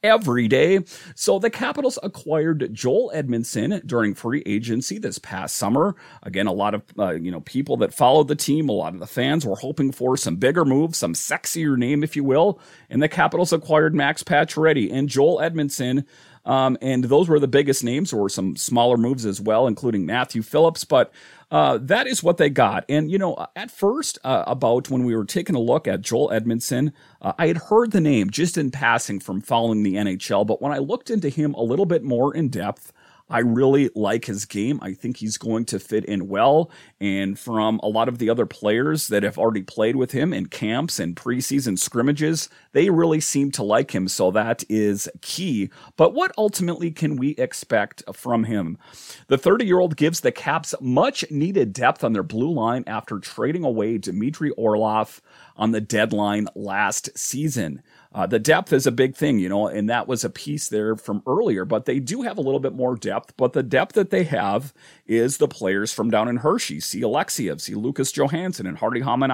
every 0.03 0.47
day. 0.47 0.79
So 1.13 1.37
the 1.37 1.51
Capitals 1.51 1.99
acquired 2.01 2.73
Joel 2.73 3.11
Edmundson 3.13 3.85
during 3.85 4.15
free 4.15 4.41
agency 4.47 4.97
this 4.97 5.19
past 5.19 5.55
summer. 5.55 5.95
Again, 6.23 6.47
a 6.47 6.51
lot 6.51 6.73
of 6.73 6.81
uh, 6.97 7.11
you 7.11 7.29
know 7.29 7.41
people 7.41 7.77
that 7.77 7.93
followed 7.93 8.27
the 8.27 8.35
team, 8.35 8.69
a 8.69 8.73
lot 8.73 8.95
of 8.95 8.99
the 8.99 9.05
fans 9.05 9.45
were 9.45 9.55
hoping 9.55 9.91
for 9.91 10.17
some 10.17 10.37
bigger 10.37 10.65
moves, 10.65 10.97
some 10.97 11.13
sexier 11.13 11.77
name, 11.77 12.03
if 12.03 12.15
you 12.15 12.23
will. 12.23 12.59
And 12.89 13.03
the 13.03 13.09
Capitals 13.09 13.53
acquired 13.53 13.93
Max 13.93 14.23
Pacioretty 14.23 14.91
and 14.91 15.09
Joel 15.09 15.37
Edmundson. 15.37 16.05
Um, 16.45 16.77
and 16.81 17.03
those 17.03 17.29
were 17.29 17.39
the 17.39 17.47
biggest 17.47 17.83
names. 17.83 18.13
Were 18.13 18.29
some 18.29 18.55
smaller 18.55 18.97
moves 18.97 19.25
as 19.25 19.39
well, 19.39 19.67
including 19.67 20.05
Matthew 20.05 20.41
Phillips. 20.41 20.83
But 20.83 21.11
uh, 21.51 21.79
that 21.81 22.07
is 22.07 22.23
what 22.23 22.37
they 22.37 22.49
got. 22.49 22.85
And, 22.87 23.11
you 23.11 23.17
know, 23.17 23.45
at 23.55 23.69
first, 23.69 24.17
uh, 24.23 24.43
about 24.47 24.89
when 24.89 25.03
we 25.03 25.15
were 25.15 25.25
taking 25.25 25.55
a 25.55 25.59
look 25.59 25.87
at 25.87 26.01
Joel 26.01 26.29
Edmundson, 26.29 26.93
uh, 27.21 27.33
I 27.37 27.47
had 27.47 27.57
heard 27.57 27.91
the 27.91 28.01
name 28.01 28.29
just 28.29 28.57
in 28.57 28.71
passing 28.71 29.19
from 29.19 29.41
following 29.41 29.83
the 29.83 29.95
NHL. 29.95 30.47
But 30.47 30.61
when 30.61 30.71
I 30.71 30.77
looked 30.77 31.09
into 31.09 31.29
him 31.29 31.53
a 31.53 31.61
little 31.61 31.85
bit 31.85 32.03
more 32.03 32.33
in 32.33 32.49
depth, 32.49 32.93
I 33.31 33.39
really 33.39 33.89
like 33.95 34.25
his 34.25 34.43
game. 34.43 34.79
I 34.83 34.93
think 34.93 35.17
he's 35.17 35.37
going 35.37 35.63
to 35.65 35.79
fit 35.79 36.03
in 36.05 36.27
well. 36.27 36.69
And 36.99 37.39
from 37.39 37.79
a 37.81 37.87
lot 37.87 38.09
of 38.09 38.17
the 38.17 38.29
other 38.29 38.45
players 38.45 39.07
that 39.07 39.23
have 39.23 39.37
already 39.37 39.63
played 39.63 39.95
with 39.95 40.11
him 40.11 40.33
in 40.33 40.47
camps 40.47 40.99
and 40.99 41.15
preseason 41.15 41.79
scrimmages, 41.79 42.49
they 42.73 42.89
really 42.89 43.21
seem 43.21 43.49
to 43.51 43.63
like 43.63 43.95
him. 43.95 44.09
So 44.09 44.31
that 44.31 44.65
is 44.69 45.09
key. 45.21 45.69
But 45.95 46.13
what 46.13 46.33
ultimately 46.37 46.91
can 46.91 47.15
we 47.15 47.29
expect 47.31 48.03
from 48.13 48.43
him? 48.43 48.77
The 49.27 49.37
30 49.37 49.65
year 49.65 49.79
old 49.79 49.95
gives 49.95 50.19
the 50.19 50.31
Caps 50.31 50.75
much 50.81 51.23
needed 51.31 51.71
depth 51.71 52.03
on 52.03 52.11
their 52.11 52.23
blue 52.23 52.51
line 52.51 52.83
after 52.85 53.17
trading 53.19 53.63
away 53.63 53.97
Dmitry 53.97 54.51
Orlov 54.51 55.21
on 55.55 55.71
the 55.71 55.81
deadline 55.81 56.47
last 56.55 57.17
season. 57.17 57.81
Uh, 58.13 58.27
the 58.27 58.39
depth 58.39 58.73
is 58.73 58.85
a 58.85 58.91
big 58.91 59.15
thing, 59.15 59.39
you 59.39 59.47
know, 59.47 59.67
and 59.67 59.89
that 59.89 60.07
was 60.07 60.25
a 60.25 60.29
piece 60.29 60.67
there 60.67 60.97
from 60.97 61.23
earlier, 61.25 61.63
but 61.63 61.85
they 61.85 61.97
do 61.99 62.23
have 62.23 62.37
a 62.37 62.41
little 62.41 62.59
bit 62.59 62.73
more 62.73 62.95
depth. 62.95 63.33
But 63.37 63.53
the 63.53 63.63
depth 63.63 63.95
that 63.95 64.09
they 64.09 64.25
have 64.25 64.73
is 65.07 65.37
the 65.37 65.47
players 65.47 65.93
from 65.93 66.09
down 66.09 66.27
in 66.27 66.37
Hershey. 66.37 66.81
See 66.81 67.01
Alexeyev, 67.01 67.61
see 67.61 67.73
Lucas 67.73 68.11
Johansson 68.11 68.67
and 68.67 68.77
Hardy 68.77 69.01
Häman 69.01 69.31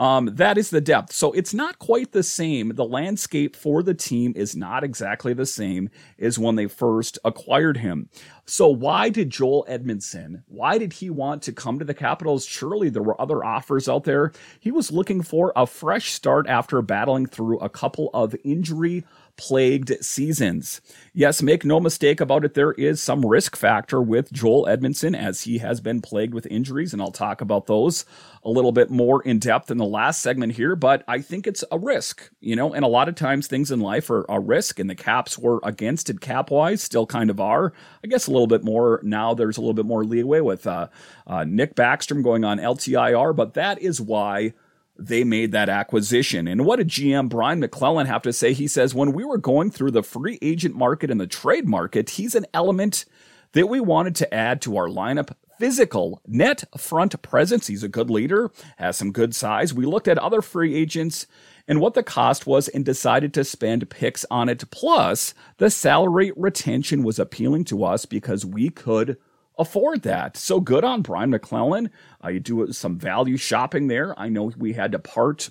um, 0.00 0.30
that 0.32 0.56
is 0.56 0.70
the 0.70 0.80
depth. 0.80 1.12
So 1.12 1.30
it's 1.32 1.52
not 1.52 1.78
quite 1.78 2.12
the 2.12 2.22
same. 2.22 2.74
The 2.74 2.86
landscape 2.86 3.54
for 3.54 3.82
the 3.82 3.92
team 3.92 4.32
is 4.34 4.56
not 4.56 4.82
exactly 4.82 5.34
the 5.34 5.44
same 5.44 5.90
as 6.18 6.38
when 6.38 6.56
they 6.56 6.68
first 6.68 7.18
acquired 7.22 7.76
him. 7.76 8.08
So 8.46 8.66
why 8.66 9.10
did 9.10 9.28
Joel 9.28 9.66
Edmundson, 9.68 10.42
why 10.48 10.78
did 10.78 10.94
he 10.94 11.10
want 11.10 11.42
to 11.42 11.52
come 11.52 11.78
to 11.78 11.84
the 11.84 11.92
Capitals? 11.92 12.46
Surely 12.46 12.88
there 12.88 13.02
were 13.02 13.20
other 13.20 13.44
offers 13.44 13.90
out 13.90 14.04
there. 14.04 14.32
He 14.58 14.72
was 14.72 14.90
looking 14.90 15.22
for 15.22 15.52
a 15.54 15.66
fresh 15.66 16.12
start 16.12 16.48
after 16.48 16.80
battling 16.80 17.26
through 17.26 17.58
a 17.58 17.68
couple 17.68 18.08
of 18.14 18.34
injury 18.42 19.04
plagued 19.40 20.04
seasons. 20.04 20.82
Yes, 21.14 21.40
make 21.40 21.64
no 21.64 21.80
mistake 21.80 22.20
about 22.20 22.44
it, 22.44 22.52
there 22.52 22.72
is 22.72 23.00
some 23.00 23.24
risk 23.24 23.56
factor 23.56 23.98
with 24.02 24.30
Joel 24.30 24.66
Edmundson 24.66 25.16
as 25.16 25.42
he 25.44 25.56
has 25.58 25.80
been 25.80 26.02
plagued 26.02 26.34
with 26.34 26.46
injuries, 26.50 26.92
and 26.92 27.00
I'll 27.00 27.10
talk 27.10 27.40
about 27.40 27.66
those 27.66 28.04
a 28.44 28.50
little 28.50 28.70
bit 28.70 28.90
more 28.90 29.22
in 29.22 29.38
depth 29.38 29.70
in 29.70 29.78
the 29.78 29.86
last 29.86 30.20
segment 30.20 30.52
here, 30.52 30.76
but 30.76 31.02
I 31.08 31.22
think 31.22 31.46
it's 31.46 31.64
a 31.72 31.78
risk, 31.78 32.30
you 32.40 32.54
know, 32.54 32.74
and 32.74 32.84
a 32.84 32.88
lot 32.88 33.08
of 33.08 33.14
times 33.14 33.46
things 33.46 33.70
in 33.70 33.80
life 33.80 34.10
are 34.10 34.26
a 34.28 34.38
risk, 34.38 34.78
and 34.78 34.90
the 34.90 34.94
Caps 34.94 35.38
were 35.38 35.60
against 35.64 36.10
it 36.10 36.20
cap 36.20 36.50
wise, 36.50 36.82
still 36.82 37.06
kind 37.06 37.30
of 37.30 37.40
are. 37.40 37.72
I 38.04 38.08
guess 38.08 38.26
a 38.26 38.30
little 38.30 38.46
bit 38.46 38.62
more 38.62 39.00
now, 39.02 39.32
there's 39.32 39.56
a 39.56 39.62
little 39.62 39.72
bit 39.72 39.86
more 39.86 40.04
leeway 40.04 40.40
with 40.40 40.66
uh, 40.66 40.88
uh, 41.26 41.44
Nick 41.44 41.74
Backstrom 41.76 42.22
going 42.22 42.44
on 42.44 42.58
LTIR, 42.58 43.34
but 43.34 43.54
that 43.54 43.80
is 43.80 44.02
why 44.02 44.52
they 45.00 45.24
made 45.24 45.52
that 45.52 45.68
acquisition. 45.68 46.46
And 46.46 46.64
what 46.64 46.76
did 46.76 46.88
GM 46.88 47.28
Brian 47.28 47.60
MacLellan 47.60 48.06
have 48.06 48.22
to 48.22 48.32
say? 48.32 48.52
He 48.52 48.68
says, 48.68 48.94
when 48.94 49.12
we 49.12 49.24
were 49.24 49.38
going 49.38 49.70
through 49.70 49.92
the 49.92 50.02
free 50.02 50.38
agent 50.42 50.76
market 50.76 51.10
and 51.10 51.20
the 51.20 51.26
trade 51.26 51.66
market, 51.66 52.10
he's 52.10 52.34
an 52.34 52.46
element 52.52 53.06
that 53.52 53.68
we 53.68 53.80
wanted 53.80 54.14
to 54.16 54.32
add 54.32 54.60
to 54.62 54.76
our 54.76 54.88
lineup. 54.88 55.34
Physical 55.58 56.20
net 56.26 56.64
front 56.76 57.20
presence. 57.22 57.66
He's 57.66 57.82
a 57.82 57.88
good 57.88 58.10
leader, 58.10 58.50
has 58.78 58.96
some 58.96 59.12
good 59.12 59.34
size. 59.34 59.74
We 59.74 59.86
looked 59.86 60.08
at 60.08 60.18
other 60.18 60.42
free 60.42 60.74
agents 60.74 61.26
and 61.66 61.80
what 61.80 61.94
the 61.94 62.02
cost 62.02 62.46
was 62.46 62.68
and 62.68 62.84
decided 62.84 63.34
to 63.34 63.44
spend 63.44 63.90
picks 63.90 64.24
on 64.30 64.48
it. 64.48 64.70
Plus, 64.70 65.34
the 65.58 65.70
salary 65.70 66.32
retention 66.36 67.02
was 67.02 67.18
appealing 67.18 67.64
to 67.64 67.84
us 67.84 68.06
because 68.06 68.44
we 68.44 68.70
could 68.70 69.16
afford 69.60 70.02
that. 70.02 70.36
So 70.36 70.60
good 70.60 70.84
on 70.84 71.02
Brian 71.02 71.30
MacLellan. 71.30 71.90
Uh, 72.24 72.28
you 72.28 72.40
do 72.40 72.72
some 72.72 72.98
value 72.98 73.36
shopping 73.36 73.86
there. 73.86 74.18
I 74.18 74.28
know 74.28 74.52
we 74.56 74.72
had 74.72 74.92
to 74.92 74.98
part 74.98 75.50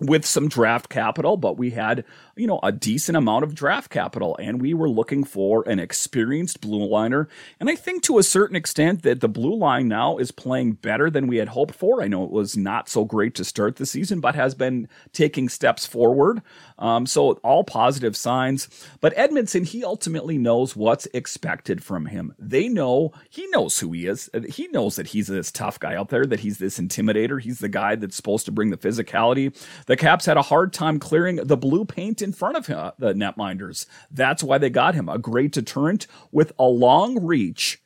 with 0.00 0.24
some 0.24 0.48
draft 0.48 0.88
capital, 0.88 1.36
but 1.36 1.56
we 1.56 1.70
had, 1.70 2.04
you 2.38 2.46
know, 2.46 2.60
a 2.62 2.72
decent 2.72 3.16
amount 3.16 3.44
of 3.44 3.54
draft 3.54 3.90
capital 3.90 4.36
and 4.40 4.60
we 4.60 4.74
were 4.74 4.88
looking 4.88 5.24
for 5.24 5.68
an 5.68 5.78
experienced 5.78 6.60
blue 6.60 6.86
liner. 6.86 7.28
And 7.60 7.68
I 7.68 7.74
think 7.74 8.02
to 8.04 8.18
a 8.18 8.22
certain 8.22 8.56
extent 8.56 9.02
that 9.02 9.20
the 9.20 9.28
blue 9.28 9.54
line 9.54 9.88
now 9.88 10.18
is 10.18 10.30
playing 10.30 10.72
better 10.74 11.10
than 11.10 11.26
we 11.26 11.36
had 11.38 11.48
hoped 11.48 11.74
for. 11.74 12.02
I 12.02 12.08
know 12.08 12.24
it 12.24 12.30
was 12.30 12.56
not 12.56 12.88
so 12.88 13.04
great 13.04 13.34
to 13.36 13.44
start 13.44 13.76
the 13.76 13.86
season, 13.86 14.20
but 14.20 14.34
has 14.34 14.54
been 14.54 14.88
taking 15.12 15.48
steps 15.48 15.86
forward. 15.86 16.42
Um, 16.78 17.06
so 17.06 17.32
all 17.44 17.64
positive 17.64 18.16
signs. 18.16 18.68
But 19.00 19.16
Edmundson, 19.16 19.66
he 19.66 19.84
ultimately 19.84 20.38
knows 20.38 20.76
what's 20.76 21.06
expected 21.12 21.82
from 21.82 22.06
him. 22.06 22.34
They 22.38 22.68
know, 22.68 23.12
he 23.28 23.46
knows 23.48 23.78
who 23.78 23.92
he 23.92 24.06
is. 24.06 24.30
He 24.48 24.68
knows 24.68 24.96
that 24.96 25.08
he's 25.08 25.26
this 25.26 25.50
tough 25.50 25.80
guy 25.80 25.94
out 25.94 26.08
there, 26.08 26.24
that 26.24 26.40
he's 26.40 26.58
this 26.58 26.78
intimidator. 26.78 27.40
He's 27.40 27.58
the 27.58 27.68
guy 27.68 27.96
that's 27.96 28.16
supposed 28.16 28.46
to 28.46 28.52
bring 28.52 28.70
the 28.70 28.76
physicality 28.76 29.48
the 29.86 29.96
Caps 29.96 30.26
had 30.26 30.36
a 30.36 30.42
hard 30.42 30.72
time 30.72 30.98
clearing 30.98 31.36
the 31.36 31.56
blue 31.56 31.84
paint 31.84 32.22
in 32.28 32.32
front 32.32 32.56
of 32.56 32.66
him, 32.66 32.78
uh, 32.78 32.90
the 32.98 33.14
netminders. 33.14 33.86
That's 34.10 34.42
why 34.42 34.58
they 34.58 34.70
got 34.70 34.94
him. 34.94 35.08
A 35.08 35.18
great 35.18 35.52
deterrent 35.52 36.06
with 36.30 36.52
a 36.58 36.66
long 36.66 37.24
reach 37.24 37.82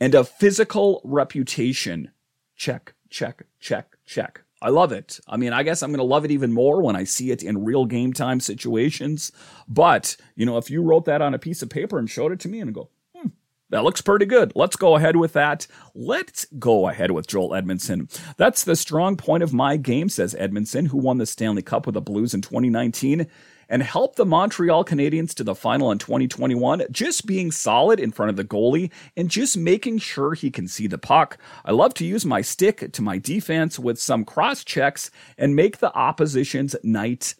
and 0.00 0.14
a 0.14 0.24
physical 0.24 1.00
reputation. 1.04 2.10
Check, 2.56 2.94
check, 3.10 3.44
check, 3.60 3.96
check. 4.06 4.40
I 4.62 4.70
love 4.70 4.92
it. 4.92 5.20
I 5.28 5.36
mean, 5.36 5.52
I 5.52 5.62
guess 5.62 5.82
I'm 5.82 5.90
going 5.90 5.98
to 5.98 6.04
love 6.04 6.24
it 6.24 6.30
even 6.30 6.50
more 6.50 6.80
when 6.80 6.96
I 6.96 7.04
see 7.04 7.30
it 7.30 7.42
in 7.42 7.64
real 7.64 7.84
game 7.84 8.14
time 8.14 8.40
situations. 8.40 9.30
But, 9.68 10.16
you 10.34 10.46
know, 10.46 10.56
if 10.56 10.70
you 10.70 10.80
wrote 10.82 11.04
that 11.04 11.20
on 11.20 11.34
a 11.34 11.38
piece 11.38 11.60
of 11.60 11.68
paper 11.68 11.98
and 11.98 12.08
showed 12.08 12.32
it 12.32 12.40
to 12.40 12.48
me 12.48 12.60
and 12.60 12.72
go, 12.72 12.88
hmm, 13.14 13.28
that 13.68 13.84
looks 13.84 14.00
pretty 14.00 14.24
good. 14.24 14.52
Let's 14.54 14.76
go 14.76 14.96
ahead 14.96 15.16
with 15.16 15.34
that. 15.34 15.66
Let's 15.94 16.46
go 16.58 16.88
ahead 16.88 17.10
with 17.10 17.26
Joel 17.26 17.50
Edmundson. 17.50 18.08
That's 18.38 18.64
the 18.64 18.76
strong 18.76 19.18
point 19.18 19.42
of 19.42 19.52
my 19.52 19.76
game, 19.76 20.08
says 20.08 20.34
Edmundson, 20.34 20.88
who 20.88 20.96
won 20.96 21.18
the 21.18 21.26
Stanley 21.26 21.62
Cup 21.62 21.84
with 21.84 21.94
the 21.94 22.00
Blues 22.00 22.32
in 22.32 22.40
2019 22.40 23.26
and 23.74 23.82
helped 23.82 24.14
the 24.14 24.24
Montreal 24.24 24.84
Canadiens 24.84 25.34
to 25.34 25.42
the 25.42 25.56
final 25.56 25.90
in 25.90 25.98
2021, 25.98 26.84
just 26.92 27.26
being 27.26 27.50
solid 27.50 27.98
in 27.98 28.12
front 28.12 28.30
of 28.30 28.36
the 28.36 28.44
goalie 28.44 28.92
and 29.16 29.28
just 29.28 29.56
making 29.56 29.98
sure 29.98 30.34
he 30.34 30.48
can 30.48 30.68
see 30.68 30.86
the 30.86 30.96
puck. 30.96 31.38
I 31.64 31.72
love 31.72 31.92
to 31.94 32.06
use 32.06 32.24
my 32.24 32.40
stick 32.40 32.92
to 32.92 33.02
my 33.02 33.18
defense 33.18 33.76
with 33.76 34.00
some 34.00 34.24
cross 34.24 34.62
checks 34.62 35.10
and 35.36 35.56
make 35.56 35.78
the 35.78 35.92
opposition's 35.92 36.76
night 36.84 37.34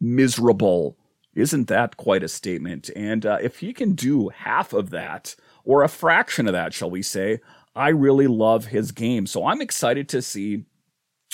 miserable. 0.00 0.96
Isn't 1.34 1.66
that 1.66 1.96
quite 1.96 2.22
a 2.22 2.28
statement? 2.28 2.88
And 2.94 3.26
uh, 3.26 3.38
if 3.42 3.58
he 3.58 3.72
can 3.72 3.96
do 3.96 4.28
half 4.28 4.72
of 4.72 4.90
that, 4.90 5.34
or 5.64 5.82
a 5.82 5.88
fraction 5.88 6.46
of 6.46 6.52
that, 6.52 6.72
shall 6.72 6.90
we 6.90 7.02
say. 7.02 7.40
I 7.74 7.88
really 7.88 8.28
love 8.28 8.66
his 8.66 8.92
game. 8.92 9.26
So 9.26 9.44
I'm 9.44 9.60
excited 9.60 10.08
to 10.10 10.22
see 10.22 10.66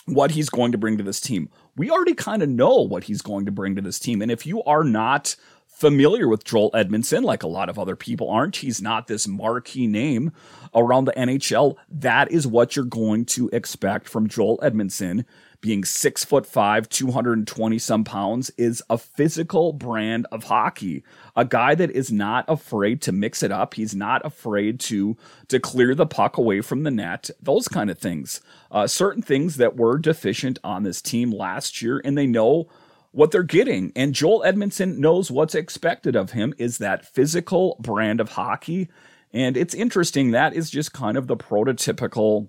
what 0.06 0.30
he's 0.30 0.48
going 0.48 0.72
to 0.72 0.78
bring 0.78 0.96
to 0.96 1.04
this 1.04 1.20
team. 1.20 1.50
We 1.76 1.90
already 1.90 2.14
kind 2.14 2.42
of 2.42 2.48
know 2.48 2.76
what 2.76 3.04
he's 3.04 3.22
going 3.22 3.46
to 3.46 3.52
bring 3.52 3.76
to 3.76 3.82
this 3.82 3.98
team. 3.98 4.22
And 4.22 4.30
if 4.30 4.46
you 4.46 4.62
are 4.64 4.84
not 4.84 5.36
familiar 5.80 6.28
with 6.28 6.44
Joel 6.44 6.70
Edmundson, 6.72 7.24
like 7.24 7.42
a 7.42 7.48
lot 7.48 7.70
of 7.70 7.78
other 7.78 7.96
people 7.96 8.28
aren't. 8.28 8.56
He's 8.56 8.82
not 8.82 9.06
this 9.06 9.26
marquee 9.26 9.86
name 9.86 10.30
around 10.74 11.06
the 11.06 11.12
NHL. 11.12 11.76
That 11.88 12.30
is 12.30 12.46
what 12.46 12.76
you're 12.76 12.84
going 12.84 13.24
to 13.26 13.48
expect 13.50 14.06
from 14.06 14.28
Joel 14.28 14.58
Edmundson 14.58 15.24
being 15.60 15.84
six 15.84 16.24
foot 16.24 16.46
five, 16.46 16.88
220 16.88 17.78
some 17.78 18.04
pounds, 18.04 18.50
is 18.56 18.82
a 18.88 18.96
physical 18.96 19.72
brand 19.72 20.26
of 20.32 20.44
hockey. 20.44 21.02
A 21.36 21.44
guy 21.44 21.74
that 21.74 21.90
is 21.90 22.10
not 22.10 22.44
afraid 22.48 23.02
to 23.02 23.12
mix 23.12 23.42
it 23.42 23.52
up. 23.52 23.74
He's 23.74 23.94
not 23.94 24.24
afraid 24.24 24.80
to, 24.80 25.16
to 25.48 25.60
clear 25.60 25.94
the 25.94 26.06
puck 26.06 26.36
away 26.38 26.60
from 26.60 26.82
the 26.82 26.90
net, 26.90 27.30
those 27.40 27.68
kind 27.68 27.90
of 27.90 27.98
things. 27.98 28.40
Uh, 28.70 28.86
certain 28.86 29.22
things 29.22 29.56
that 29.56 29.76
were 29.76 29.98
deficient 29.98 30.58
on 30.64 30.82
this 30.82 31.02
team 31.02 31.30
last 31.30 31.82
year, 31.82 32.00
and 32.04 32.16
they 32.16 32.26
know 32.26 32.68
what 33.12 33.30
they're 33.30 33.42
getting. 33.42 33.92
And 33.96 34.14
Joel 34.14 34.42
Edmundson 34.42 34.98
knows 34.98 35.30
what's 35.30 35.54
expected 35.54 36.16
of 36.16 36.30
him 36.32 36.54
is 36.58 36.78
that 36.78 37.06
physical 37.06 37.76
brand 37.80 38.20
of 38.20 38.30
hockey. 38.30 38.88
And 39.32 39.56
it's 39.56 39.74
interesting. 39.74 40.30
That 40.30 40.54
is 40.54 40.70
just 40.70 40.92
kind 40.92 41.16
of 41.16 41.26
the 41.26 41.36
prototypical 41.36 42.48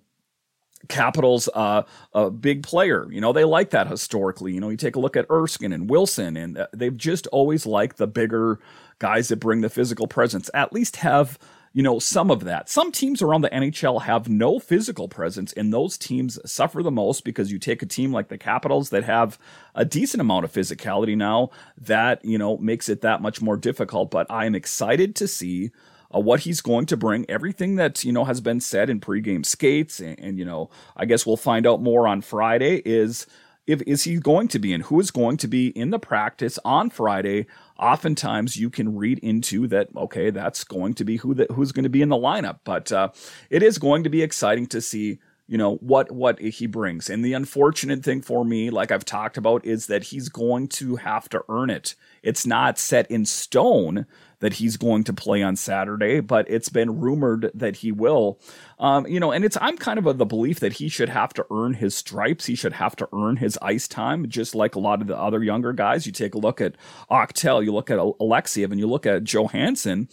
Capitals 0.87 1.49
uh, 1.53 1.83
a 2.13 2.29
big 2.29 2.63
player. 2.63 3.07
You 3.11 3.21
know, 3.21 3.33
they 3.33 3.45
like 3.45 3.71
that 3.71 3.87
historically. 3.87 4.53
You 4.53 4.59
know, 4.59 4.69
you 4.69 4.77
take 4.77 4.95
a 4.95 4.99
look 4.99 5.15
at 5.15 5.25
Erskine 5.29 5.73
and 5.73 5.89
Wilson, 5.89 6.37
and 6.37 6.57
uh, 6.57 6.67
they've 6.73 6.95
just 6.95 7.27
always 7.27 7.65
liked 7.65 7.97
the 7.97 8.07
bigger 8.07 8.59
guys 8.99 9.29
that 9.29 9.37
bring 9.37 9.61
the 9.61 9.69
physical 9.69 10.07
presence, 10.07 10.49
at 10.53 10.71
least 10.71 10.97
have, 10.97 11.39
you 11.73 11.81
know, 11.81 11.97
some 11.97 12.29
of 12.29 12.43
that. 12.43 12.69
Some 12.69 12.91
teams 12.91 13.21
around 13.21 13.41
the 13.41 13.49
NHL 13.49 14.03
have 14.03 14.29
no 14.29 14.59
physical 14.59 15.07
presence, 15.07 15.53
and 15.53 15.73
those 15.73 15.97
teams 15.97 16.39
suffer 16.45 16.83
the 16.83 16.91
most 16.91 17.23
because 17.23 17.51
you 17.51 17.59
take 17.59 17.81
a 17.81 17.87
team 17.87 18.11
like 18.11 18.27
the 18.27 18.37
Capitals 18.37 18.89
that 18.91 19.03
have 19.03 19.39
a 19.73 19.85
decent 19.85 20.21
amount 20.21 20.45
of 20.45 20.53
physicality 20.53 21.17
now, 21.17 21.49
that, 21.77 22.23
you 22.23 22.37
know, 22.37 22.57
makes 22.57 22.89
it 22.89 23.01
that 23.01 23.21
much 23.21 23.41
more 23.41 23.57
difficult. 23.57 24.11
But 24.11 24.27
I 24.29 24.45
am 24.45 24.55
excited 24.55 25.15
to 25.15 25.27
see 25.27 25.71
uh, 26.13 26.19
what 26.19 26.41
he's 26.41 26.61
going 26.61 26.85
to 26.87 26.97
bring, 26.97 27.25
everything 27.29 27.75
that 27.75 28.03
you 28.03 28.11
know 28.11 28.25
has 28.25 28.41
been 28.41 28.59
said 28.59 28.89
in 28.89 28.99
pregame 28.99 29.45
skates, 29.45 29.99
and, 29.99 30.19
and 30.19 30.37
you 30.37 30.45
know, 30.45 30.69
I 30.95 31.05
guess 31.05 31.25
we'll 31.25 31.37
find 31.37 31.65
out 31.65 31.81
more 31.81 32.07
on 32.07 32.21
Friday. 32.21 32.81
Is 32.85 33.27
if 33.67 33.81
is 33.83 34.03
he 34.03 34.17
going 34.17 34.47
to 34.49 34.59
be 34.59 34.73
and 34.73 34.83
who 34.83 34.99
is 34.99 35.11
going 35.11 35.37
to 35.37 35.47
be 35.47 35.67
in 35.69 35.91
the 35.91 35.99
practice 35.99 36.59
on 36.65 36.89
Friday? 36.89 37.47
Oftentimes, 37.79 38.57
you 38.57 38.69
can 38.69 38.97
read 38.97 39.19
into 39.19 39.67
that. 39.67 39.89
Okay, 39.95 40.29
that's 40.29 40.63
going 40.63 40.93
to 40.95 41.03
be 41.03 41.17
who 41.17 41.33
that 41.35 41.51
who's 41.51 41.71
going 41.71 41.83
to 41.83 41.89
be 41.89 42.01
in 42.01 42.09
the 42.09 42.15
lineup, 42.15 42.59
but 42.63 42.91
uh, 42.91 43.09
it 43.49 43.63
is 43.63 43.77
going 43.77 44.03
to 44.03 44.09
be 44.09 44.21
exciting 44.21 44.67
to 44.67 44.81
see 44.81 45.19
you 45.47 45.57
know 45.57 45.75
what 45.75 46.09
what 46.11 46.39
he 46.39 46.65
brings 46.65 47.09
and 47.09 47.25
the 47.25 47.33
unfortunate 47.33 48.03
thing 48.03 48.21
for 48.21 48.45
me 48.45 48.69
like 48.69 48.89
i've 48.89 49.03
talked 49.03 49.35
about 49.35 49.65
is 49.65 49.87
that 49.87 50.05
he's 50.05 50.29
going 50.29 50.65
to 50.65 50.95
have 50.95 51.27
to 51.27 51.43
earn 51.49 51.69
it 51.69 51.93
it's 52.23 52.45
not 52.45 52.79
set 52.79 53.09
in 53.11 53.25
stone 53.25 54.05
that 54.41 54.53
he's 54.53 54.75
going 54.75 55.03
to 55.05 55.13
play 55.13 55.41
on 55.41 55.55
Saturday, 55.55 56.19
but 56.19 56.49
it's 56.49 56.67
been 56.67 56.99
rumored 56.99 57.49
that 57.53 57.77
he 57.77 57.91
will. 57.91 58.39
Um, 58.79 59.07
you 59.07 59.19
know, 59.19 59.31
and 59.31 59.45
it's 59.45 59.57
I'm 59.61 59.77
kind 59.77 59.97
of 59.97 60.07
of 60.07 60.17
the 60.17 60.25
belief 60.25 60.59
that 60.59 60.73
he 60.73 60.89
should 60.89 61.09
have 61.09 61.33
to 61.33 61.45
earn 61.49 61.75
his 61.75 61.95
stripes. 61.95 62.47
He 62.47 62.55
should 62.55 62.73
have 62.73 62.95
to 62.97 63.07
earn 63.13 63.37
his 63.37 63.57
ice 63.61 63.87
time, 63.87 64.27
just 64.27 64.53
like 64.53 64.75
a 64.75 64.79
lot 64.79 65.01
of 65.01 65.07
the 65.07 65.17
other 65.17 65.43
younger 65.43 65.71
guys. 65.73 66.05
You 66.05 66.11
take 66.11 66.35
a 66.35 66.39
look 66.39 66.59
at 66.59 66.75
Aktell, 67.09 67.63
you 67.63 67.71
look 67.71 67.89
at 67.89 67.99
Alexeyev, 67.99 68.71
and 68.71 68.79
you 68.79 68.87
look 68.87 69.05
at 69.05 69.23
Johansson. 69.23 70.09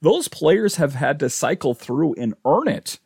Those 0.00 0.28
players 0.28 0.76
have 0.76 0.94
had 0.94 1.18
to 1.20 1.28
cycle 1.28 1.74
through 1.74 2.14
and 2.14 2.34
earn 2.44 2.68
it. 2.68 2.98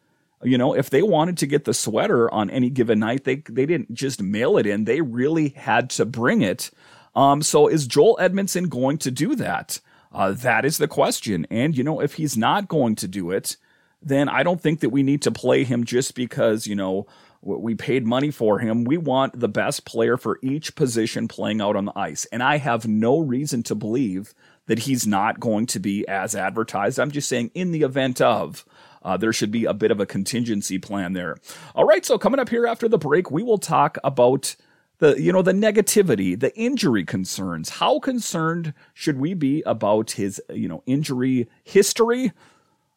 You 0.42 0.58
know, 0.58 0.74
if 0.74 0.90
they 0.90 1.02
wanted 1.02 1.38
to 1.38 1.46
get 1.46 1.64
the 1.64 1.74
sweater 1.74 2.32
on 2.32 2.50
any 2.50 2.68
given 2.68 2.98
night, 2.98 3.24
they 3.24 3.36
they 3.48 3.64
didn't 3.64 3.94
just 3.94 4.22
mail 4.22 4.58
it 4.58 4.66
in. 4.66 4.84
They 4.84 5.00
really 5.00 5.50
had 5.50 5.88
to 5.90 6.04
bring 6.04 6.42
it. 6.42 6.70
Um, 7.14 7.40
so 7.40 7.66
is 7.66 7.86
Joel 7.86 8.18
Edmundson 8.20 8.68
going 8.68 8.98
to 8.98 9.10
do 9.10 9.34
that? 9.36 9.80
Uh, 10.16 10.32
that 10.32 10.64
is 10.64 10.78
the 10.78 10.88
question. 10.88 11.46
And, 11.50 11.76
you 11.76 11.84
know, 11.84 12.00
if 12.00 12.14
he's 12.14 12.38
not 12.38 12.68
going 12.68 12.96
to 12.96 13.06
do 13.06 13.30
it, 13.30 13.58
then 14.00 14.30
I 14.30 14.42
don't 14.42 14.60
think 14.60 14.80
that 14.80 14.88
we 14.88 15.02
need 15.02 15.20
to 15.22 15.30
play 15.30 15.62
him 15.62 15.84
just 15.84 16.14
because, 16.14 16.66
you 16.66 16.74
know, 16.74 17.06
we 17.42 17.74
paid 17.74 18.06
money 18.06 18.30
for 18.30 18.58
him. 18.58 18.84
We 18.84 18.96
want 18.96 19.38
the 19.38 19.48
best 19.48 19.84
player 19.84 20.16
for 20.16 20.38
each 20.42 20.74
position 20.74 21.28
playing 21.28 21.60
out 21.60 21.76
on 21.76 21.84
the 21.84 21.98
ice. 21.98 22.24
And 22.32 22.42
I 22.42 22.56
have 22.56 22.88
no 22.88 23.18
reason 23.18 23.62
to 23.64 23.74
believe 23.74 24.32
that 24.66 24.80
he's 24.80 25.06
not 25.06 25.38
going 25.38 25.66
to 25.66 25.78
be 25.78 26.08
as 26.08 26.34
advertised. 26.34 26.98
I'm 26.98 27.10
just 27.10 27.28
saying, 27.28 27.50
in 27.54 27.70
the 27.72 27.82
event 27.82 28.22
of, 28.22 28.64
uh, 29.02 29.18
there 29.18 29.34
should 29.34 29.50
be 29.50 29.66
a 29.66 29.74
bit 29.74 29.90
of 29.90 30.00
a 30.00 30.06
contingency 30.06 30.78
plan 30.78 31.12
there. 31.12 31.36
All 31.74 31.84
right, 31.84 32.06
so 32.06 32.16
coming 32.16 32.40
up 32.40 32.48
here 32.48 32.66
after 32.66 32.88
the 32.88 32.98
break, 32.98 33.30
we 33.30 33.42
will 33.42 33.58
talk 33.58 33.98
about 34.02 34.56
the 34.98 35.20
you 35.20 35.32
know 35.32 35.42
the 35.42 35.52
negativity 35.52 36.38
the 36.38 36.56
injury 36.56 37.04
concerns. 37.04 37.68
How 37.70 37.98
concerned 37.98 38.74
should 38.94 39.18
we 39.18 39.34
be 39.34 39.62
about 39.62 40.12
his 40.12 40.40
you 40.50 40.68
know 40.68 40.82
injury 40.86 41.48
history? 41.64 42.32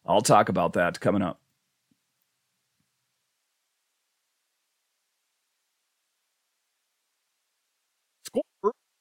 I'll 0.06 0.22
talk 0.22 0.48
about 0.48 0.72
that 0.74 1.00
coming 1.00 1.22
up 1.22 1.40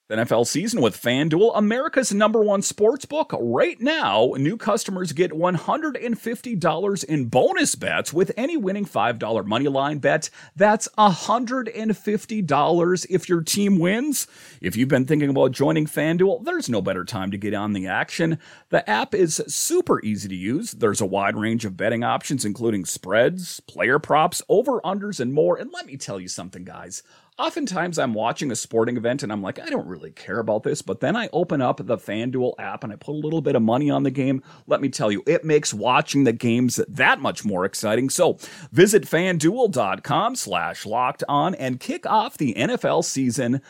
NFL 0.10 0.48
season 0.48 0.82
with 0.82 1.00
FanDuel, 1.00 1.52
America's 1.54 2.12
number 2.12 2.42
one 2.42 2.64
sports 2.64 3.06
book. 3.06 3.32
Right 3.40 3.80
now, 3.80 4.34
new 4.38 4.58
customers 4.58 5.12
get 5.12 5.30
$150 5.30 7.04
in 7.04 7.26
bonus 7.26 7.76
bets 7.76 8.12
with 8.12 8.32
any 8.36 8.58
winning 8.58 8.88
$5 8.88 9.46
money 9.46 9.68
line 9.68 10.00
bet. 10.00 10.32
That's 10.56 10.88
$150 10.98 13.06
if 13.08 13.30
your 13.30 13.44
team 13.44 13.78
wins. 13.78 14.26
If 14.62 14.76
you've 14.76 14.90
been 14.90 15.06
thinking 15.06 15.30
about 15.30 15.52
joining 15.52 15.86
FanDuel, 15.86 16.44
there's 16.44 16.70
no 16.70 16.82
better 16.82 17.06
time 17.06 17.30
to 17.30 17.38
get 17.38 17.54
on 17.54 17.74
the 17.74 17.86
action. 17.86 18.40
The 18.70 18.90
app 18.90 19.14
is 19.14 19.44
super 19.46 20.04
easy 20.04 20.28
to 20.28 20.36
use. 20.36 20.72
There's 20.72 21.02
a 21.02 21.06
wide 21.06 21.36
range 21.36 21.66
of 21.66 21.78
betting 21.78 22.04
options, 22.04 22.46
including 22.46 22.86
spreads, 22.86 23.60
player 23.60 24.00
props, 24.00 24.42
over 24.50 24.82
unders, 24.82 25.20
and 25.20 25.32
more. 25.32 25.56
And 25.56 25.72
let 25.72 25.86
me 25.86 25.98
tell 25.98 26.20
you 26.20 26.30
something, 26.30 26.64
guys 26.64 27.04
oftentimes 27.40 27.98
I'm 27.98 28.14
watching 28.14 28.52
a 28.52 28.56
sporting 28.56 28.98
event 28.98 29.24
and 29.24 29.32
I'm 29.32 29.42
like, 29.42 29.60
I 29.60 29.70
don't 29.70 29.88
really 29.88 30.12
care 30.12 30.40
about 30.40 30.64
this. 30.64 30.82
But 30.82 31.00
then 31.00 31.16
I 31.16 31.30
open 31.34 31.62
up 31.62 31.78
the 31.78 31.98
FanDuel 31.98 32.54
app 32.60 32.84
and 32.84 32.92
I 32.94 32.98
put 32.98 33.14
a 33.14 33.14
little 33.14 33.42
bit 33.42 33.56
of 33.56 33.62
money 33.62 33.90
on 33.90 34.04
the 34.04 34.12
game. 34.12 34.44
Let 34.68 34.82
me 34.82 34.90
tell 34.90 35.12
you, 35.12 35.24
it 35.26 35.46
makes 35.46 35.74
watching 35.74 36.26
the 36.26 36.34
games 36.34 36.80
that 36.88 37.20
much 37.20 37.46
more 37.46 37.66
exciting. 37.66 38.10
So 38.10 38.38
visit 38.72 39.04
fanduel.com 39.04 40.36
slash 40.36 40.86
locked 40.86 41.24
on 41.30 41.56
and 41.56 41.80
kick 41.80 42.06
off 42.06 42.38
the 42.38 42.54
NFL 42.54 43.06
season. 43.06 43.62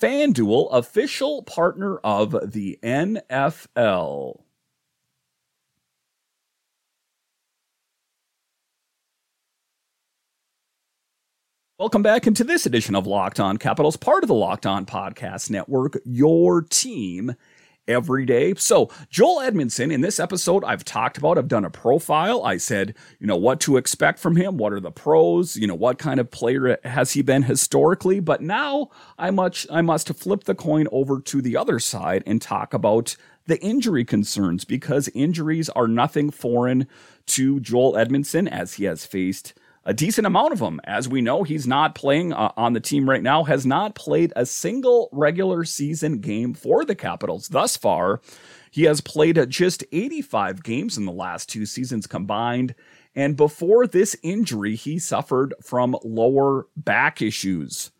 FanDuel, 0.00 0.68
official 0.72 1.42
partner 1.42 1.96
of 1.98 2.52
the 2.52 2.78
NFL. 2.82 4.43
Welcome 11.76 12.04
back 12.04 12.28
into 12.28 12.44
this 12.44 12.66
edition 12.66 12.94
of 12.94 13.04
Locked 13.04 13.40
On 13.40 13.56
Capitals, 13.56 13.96
part 13.96 14.22
of 14.22 14.28
the 14.28 14.34
Locked 14.34 14.64
On 14.64 14.86
Podcast 14.86 15.50
Network, 15.50 15.98
your 16.04 16.62
team 16.62 17.34
every 17.88 18.24
day. 18.24 18.54
So, 18.54 18.92
Joel 19.10 19.40
Edmundson, 19.40 19.92
in 19.92 20.00
this 20.00 20.20
episode, 20.20 20.62
I've 20.62 20.84
talked 20.84 21.18
about, 21.18 21.36
I've 21.36 21.48
done 21.48 21.64
a 21.64 21.70
profile. 21.70 22.44
I 22.44 22.58
said, 22.58 22.94
you 23.18 23.26
know, 23.26 23.34
what 23.36 23.58
to 23.62 23.76
expect 23.76 24.20
from 24.20 24.36
him. 24.36 24.56
What 24.56 24.72
are 24.72 24.78
the 24.78 24.92
pros? 24.92 25.56
You 25.56 25.66
know, 25.66 25.74
what 25.74 25.98
kind 25.98 26.20
of 26.20 26.30
player 26.30 26.78
has 26.84 27.14
he 27.14 27.22
been 27.22 27.42
historically? 27.42 28.20
But 28.20 28.40
now 28.40 28.90
I 29.18 29.32
much, 29.32 29.66
I 29.68 29.82
must 29.82 30.14
flip 30.14 30.44
the 30.44 30.54
coin 30.54 30.86
over 30.92 31.20
to 31.22 31.42
the 31.42 31.56
other 31.56 31.80
side 31.80 32.22
and 32.24 32.40
talk 32.40 32.72
about 32.72 33.16
the 33.48 33.60
injury 33.60 34.04
concerns 34.04 34.64
because 34.64 35.08
injuries 35.08 35.68
are 35.70 35.88
nothing 35.88 36.30
foreign 36.30 36.86
to 37.26 37.58
Joel 37.58 37.94
Edmundson 37.94 38.48
as 38.48 38.74
he 38.74 38.84
has 38.84 39.04
faced 39.04 39.54
a 39.84 39.94
decent 39.94 40.26
amount 40.26 40.52
of 40.52 40.58
them. 40.58 40.80
As 40.84 41.08
we 41.08 41.20
know, 41.20 41.42
he's 41.42 41.66
not 41.66 41.94
playing 41.94 42.32
uh, 42.32 42.52
on 42.56 42.72
the 42.72 42.80
team 42.80 43.08
right 43.08 43.22
now, 43.22 43.44
has 43.44 43.66
not 43.66 43.94
played 43.94 44.32
a 44.34 44.46
single 44.46 45.08
regular 45.12 45.64
season 45.64 46.20
game 46.20 46.54
for 46.54 46.84
the 46.84 46.94
Capitals 46.94 47.48
thus 47.48 47.76
far. 47.76 48.20
He 48.70 48.84
has 48.84 49.00
played 49.00 49.38
just 49.50 49.84
85 49.92 50.62
games 50.62 50.98
in 50.98 51.04
the 51.04 51.12
last 51.12 51.48
two 51.48 51.66
seasons 51.66 52.06
combined. 52.06 52.74
And 53.14 53.36
before 53.36 53.86
this 53.86 54.16
injury, 54.22 54.74
he 54.74 54.98
suffered 54.98 55.54
from 55.62 55.96
lower 56.02 56.66
back 56.76 57.22
issues. 57.22 57.92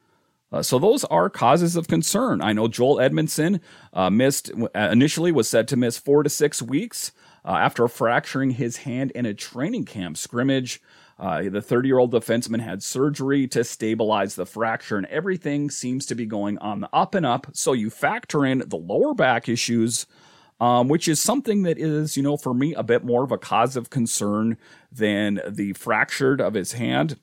Uh, 0.50 0.62
so 0.62 0.78
those 0.78 1.04
are 1.04 1.28
causes 1.28 1.76
of 1.76 1.88
concern. 1.88 2.40
I 2.40 2.52
know 2.52 2.68
Joel 2.68 2.96
Edmundson 2.96 3.60
uh, 3.92 4.10
missed 4.10 4.50
initially 4.74 5.32
was 5.32 5.48
said 5.48 5.66
to 5.68 5.76
miss 5.76 5.98
four 5.98 6.22
to 6.22 6.30
six 6.30 6.62
weeks 6.62 7.12
uh, 7.44 7.52
after 7.52 7.86
fracturing 7.88 8.52
his 8.52 8.78
hand 8.78 9.10
in 9.12 9.26
a 9.26 9.34
training 9.34 9.84
camp 9.84 10.16
scrimmage. 10.16 10.80
Uh, 11.18 11.42
the 11.48 11.62
30 11.62 11.88
year 11.88 11.98
old 11.98 12.12
defenseman 12.12 12.60
had 12.60 12.82
surgery 12.82 13.46
to 13.48 13.62
stabilize 13.62 14.34
the 14.34 14.46
fracture, 14.46 14.96
and 14.96 15.06
everything 15.06 15.70
seems 15.70 16.06
to 16.06 16.14
be 16.14 16.26
going 16.26 16.58
on 16.58 16.80
the 16.80 16.88
up 16.92 17.14
and 17.14 17.24
up. 17.24 17.46
So 17.52 17.72
you 17.72 17.90
factor 17.90 18.44
in 18.44 18.64
the 18.66 18.76
lower 18.76 19.14
back 19.14 19.48
issues, 19.48 20.06
um, 20.60 20.88
which 20.88 21.08
is 21.08 21.20
something 21.20 21.62
that 21.62 21.78
is, 21.78 22.16
you 22.16 22.22
know, 22.22 22.36
for 22.36 22.54
me, 22.54 22.74
a 22.74 22.82
bit 22.82 23.04
more 23.04 23.22
of 23.22 23.32
a 23.32 23.38
cause 23.38 23.76
of 23.76 23.90
concern 23.90 24.56
than 24.90 25.40
the 25.48 25.72
fractured 25.74 26.40
of 26.40 26.54
his 26.54 26.72
hand. 26.72 27.18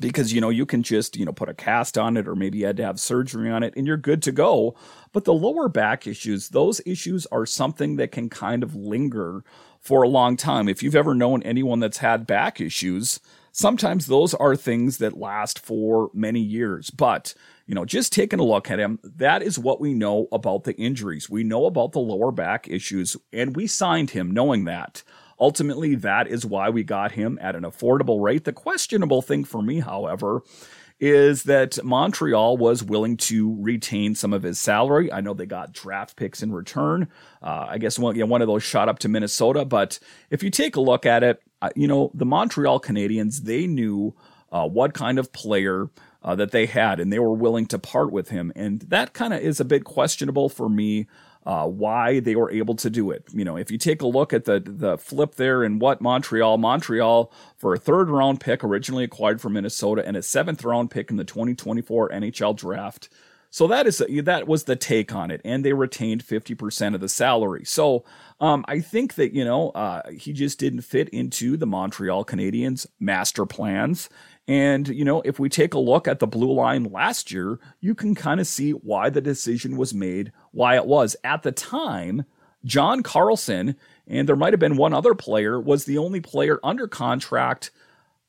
Because 0.00 0.32
you 0.32 0.40
know 0.40 0.50
you 0.50 0.66
can 0.66 0.82
just 0.82 1.16
you 1.16 1.24
know 1.24 1.32
put 1.32 1.48
a 1.48 1.54
cast 1.54 1.96
on 1.96 2.16
it 2.16 2.28
or 2.28 2.36
maybe 2.36 2.58
you 2.58 2.66
had 2.66 2.76
to 2.76 2.84
have 2.84 3.00
surgery 3.00 3.50
on 3.50 3.62
it 3.62 3.74
and 3.76 3.86
you're 3.86 3.96
good 3.96 4.22
to 4.22 4.32
go. 4.32 4.74
But 5.12 5.24
the 5.24 5.34
lower 5.34 5.68
back 5.68 6.06
issues 6.06 6.50
those 6.50 6.80
issues 6.86 7.26
are 7.26 7.46
something 7.46 7.96
that 7.96 8.12
can 8.12 8.28
kind 8.28 8.62
of 8.62 8.74
linger 8.74 9.44
for 9.80 10.02
a 10.02 10.08
long 10.08 10.36
time. 10.36 10.68
If 10.68 10.82
you've 10.82 10.96
ever 10.96 11.14
known 11.14 11.42
anyone 11.42 11.80
that's 11.80 11.98
had 11.98 12.26
back 12.26 12.60
issues 12.60 13.20
sometimes 13.52 14.04
those 14.04 14.34
are 14.34 14.54
things 14.54 14.98
that 14.98 15.16
last 15.16 15.58
for 15.58 16.10
many 16.12 16.40
years. 16.40 16.90
But 16.90 17.34
you 17.66 17.74
know 17.74 17.84
just 17.84 18.12
taking 18.12 18.40
a 18.40 18.44
look 18.44 18.70
at 18.70 18.78
him 18.78 18.98
that 19.02 19.42
is 19.42 19.58
what 19.58 19.80
we 19.80 19.94
know 19.94 20.28
about 20.32 20.64
the 20.64 20.74
injuries. 20.76 21.30
We 21.30 21.44
know 21.44 21.66
about 21.66 21.92
the 21.92 22.00
lower 22.00 22.32
back 22.32 22.68
issues 22.68 23.16
and 23.32 23.56
we 23.56 23.66
signed 23.66 24.10
him 24.10 24.30
knowing 24.30 24.64
that 24.64 25.02
Ultimately, 25.38 25.94
that 25.96 26.28
is 26.28 26.46
why 26.46 26.70
we 26.70 26.82
got 26.82 27.12
him 27.12 27.38
at 27.40 27.56
an 27.56 27.62
affordable 27.62 28.22
rate. 28.22 28.44
The 28.44 28.52
questionable 28.52 29.22
thing 29.22 29.44
for 29.44 29.62
me, 29.62 29.80
however, 29.80 30.42
is 30.98 31.42
that 31.42 31.82
Montreal 31.84 32.56
was 32.56 32.82
willing 32.82 33.18
to 33.18 33.54
retain 33.60 34.14
some 34.14 34.32
of 34.32 34.42
his 34.42 34.58
salary. 34.58 35.12
I 35.12 35.20
know 35.20 35.34
they 35.34 35.44
got 35.44 35.72
draft 35.72 36.16
picks 36.16 36.42
in 36.42 36.52
return. 36.52 37.08
Uh, 37.42 37.66
I 37.68 37.78
guess 37.78 37.98
one, 37.98 38.14
you 38.14 38.22
know, 38.22 38.26
one 38.26 38.40
of 38.40 38.48
those 38.48 38.62
shot 38.62 38.88
up 38.88 38.98
to 39.00 39.08
Minnesota. 39.08 39.64
But 39.66 39.98
if 40.30 40.42
you 40.42 40.50
take 40.50 40.76
a 40.76 40.80
look 40.80 41.04
at 41.04 41.22
it, 41.22 41.42
uh, 41.60 41.70
you 41.76 41.86
know, 41.86 42.10
the 42.14 42.24
Montreal 42.24 42.80
Canadiens, 42.80 43.42
they 43.42 43.66
knew 43.66 44.14
uh, 44.50 44.66
what 44.66 44.94
kind 44.94 45.18
of 45.18 45.32
player 45.32 45.90
uh, 46.22 46.34
that 46.34 46.50
they 46.50 46.66
had, 46.66 46.98
and 46.98 47.12
they 47.12 47.18
were 47.18 47.32
willing 47.34 47.66
to 47.66 47.78
part 47.78 48.10
with 48.10 48.30
him. 48.30 48.52
And 48.56 48.80
that 48.82 49.12
kind 49.12 49.34
of 49.34 49.40
is 49.40 49.60
a 49.60 49.64
bit 49.64 49.84
questionable 49.84 50.48
for 50.48 50.68
me 50.68 51.06
uh, 51.46 51.64
why 51.66 52.18
they 52.18 52.34
were 52.34 52.50
able 52.50 52.74
to 52.74 52.90
do 52.90 53.12
it. 53.12 53.24
You 53.32 53.44
know, 53.44 53.56
if 53.56 53.70
you 53.70 53.78
take 53.78 54.02
a 54.02 54.06
look 54.06 54.32
at 54.32 54.44
the 54.44 54.60
the 54.60 54.98
flip 54.98 55.36
there 55.36 55.62
and 55.62 55.80
what 55.80 56.00
Montreal, 56.00 56.58
Montreal 56.58 57.32
for 57.56 57.72
a 57.72 57.78
third 57.78 58.10
round 58.10 58.40
pick 58.40 58.64
originally 58.64 59.04
acquired 59.04 59.40
from 59.40 59.52
Minnesota 59.52 60.04
and 60.04 60.16
a 60.16 60.22
seventh 60.22 60.64
round 60.64 60.90
pick 60.90 61.10
in 61.10 61.16
the 61.16 61.24
2024 61.24 62.10
NHL 62.10 62.56
draft. 62.56 63.08
So 63.50 63.66
that 63.68 63.86
is 63.86 64.02
that 64.22 64.46
was 64.48 64.64
the 64.64 64.76
take 64.76 65.14
on 65.14 65.30
it, 65.30 65.40
and 65.44 65.64
they 65.64 65.72
retained 65.72 66.24
50% 66.24 66.94
of 66.94 67.00
the 67.00 67.08
salary. 67.08 67.64
So 67.64 68.04
um, 68.40 68.64
I 68.68 68.80
think 68.80 69.14
that 69.14 69.32
you 69.34 69.44
know 69.44 69.70
uh, 69.70 70.10
he 70.10 70.32
just 70.32 70.58
didn't 70.58 70.82
fit 70.82 71.08
into 71.10 71.56
the 71.56 71.66
Montreal 71.66 72.24
Canadiens 72.24 72.86
master 73.00 73.46
plans, 73.46 74.10
and, 74.48 74.86
you 74.88 75.04
know, 75.04 75.22
if 75.22 75.40
we 75.40 75.48
take 75.48 75.74
a 75.74 75.78
look 75.78 76.06
at 76.06 76.20
the 76.20 76.26
blue 76.26 76.52
line 76.52 76.84
last 76.84 77.32
year, 77.32 77.58
you 77.80 77.94
can 77.94 78.14
kind 78.14 78.38
of 78.38 78.46
see 78.46 78.70
why 78.70 79.10
the 79.10 79.20
decision 79.20 79.76
was 79.76 79.92
made, 79.92 80.30
why 80.52 80.76
it 80.76 80.86
was. 80.86 81.16
At 81.24 81.42
the 81.42 81.50
time, 81.50 82.24
John 82.64 83.02
Carlson, 83.02 83.76
and 84.06 84.28
there 84.28 84.36
might 84.36 84.52
have 84.52 84.60
been 84.60 84.76
one 84.76 84.94
other 84.94 85.14
player, 85.14 85.60
was 85.60 85.84
the 85.84 85.98
only 85.98 86.20
player 86.20 86.60
under 86.62 86.86
contract 86.86 87.72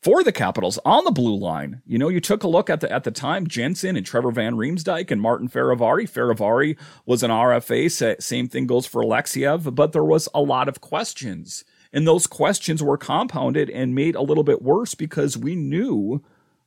for 0.02 0.24
the 0.24 0.32
Capitals 0.32 0.80
on 0.86 1.04
the 1.04 1.12
blue 1.12 1.36
line. 1.36 1.82
You 1.86 1.98
know, 1.98 2.10
you 2.10 2.20
took 2.20 2.44
a 2.44 2.48
look 2.48 2.70
at 2.70 2.82
the 2.82 2.92
at 2.92 3.04
the 3.04 3.12
time, 3.12 3.48
Jensen 3.48 3.96
and 3.96 4.06
Trevor 4.06 4.32
Van 4.32 4.56
Riemsdyk 4.56 5.12
and 5.12 5.22
Martin 5.22 5.50
Fehervary. 5.50 6.10
Fehervary 6.10 6.78
was 7.06 7.24
an 7.24 7.32
RFA. 7.32 8.22
Same 8.22 8.48
thing 8.48 8.68
goes 8.68 8.86
for 8.86 9.04
Alexeyev, 9.04 9.74
but 9.76 9.92
there 9.92 10.04
was 10.04 10.30
a 10.34 10.42
lot 10.42 10.68
of 10.70 10.82
questions. 10.82 11.66
And 11.92 12.06
those 12.06 12.28
questions 12.28 12.84
were 12.84 12.98
compounded 12.98 13.70
and 13.70 13.96
made 13.96 14.16
a 14.16 14.22
little 14.22 14.44
bit 14.44 14.62
worse 14.62 14.94
because 14.94 15.38
we 15.38 15.56
knew 15.56 16.22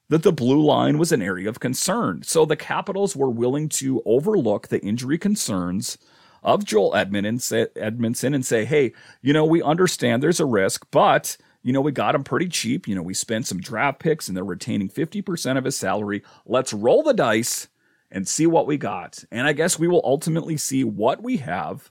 that 0.08 0.24
the 0.24 0.32
blue 0.32 0.60
line 0.60 0.98
was 0.98 1.12
an 1.12 1.22
area 1.22 1.48
of 1.48 1.60
concern. 1.60 2.22
So 2.24 2.44
the 2.44 2.56
Capitals 2.56 3.14
were 3.14 3.30
willing 3.30 3.68
to 3.70 4.02
overlook 4.04 4.68
the 4.68 4.80
injury 4.80 5.18
concerns 5.18 5.98
of 6.42 6.64
Joel 6.64 6.92
Edmundson 6.92 8.34
and 8.34 8.44
say, 8.46 8.64
hey, 8.64 8.92
you 9.22 9.32
know, 9.32 9.44
we 9.44 9.62
understand 9.62 10.22
there's 10.22 10.40
a 10.40 10.46
risk, 10.46 10.86
but 10.90 11.36
you 11.62 11.72
know, 11.72 11.80
we 11.80 11.92
got 11.92 12.14
him 12.14 12.24
pretty 12.24 12.48
cheap. 12.48 12.88
You 12.88 12.94
know, 12.94 13.02
we 13.02 13.14
spent 13.14 13.46
some 13.46 13.60
draft 13.60 13.98
picks 13.98 14.28
and 14.28 14.36
they're 14.36 14.44
retaining 14.44 14.88
50% 14.88 15.58
of 15.58 15.64
his 15.64 15.76
salary. 15.76 16.22
Let's 16.46 16.72
roll 16.72 17.02
the 17.02 17.14
dice 17.14 17.68
and 18.10 18.26
see 18.26 18.46
what 18.46 18.66
we 18.66 18.76
got. 18.76 19.24
And 19.30 19.46
I 19.46 19.52
guess 19.52 19.78
we 19.78 19.88
will 19.88 20.02
ultimately 20.04 20.56
see 20.56 20.84
what 20.84 21.22
we 21.22 21.38
have 21.38 21.90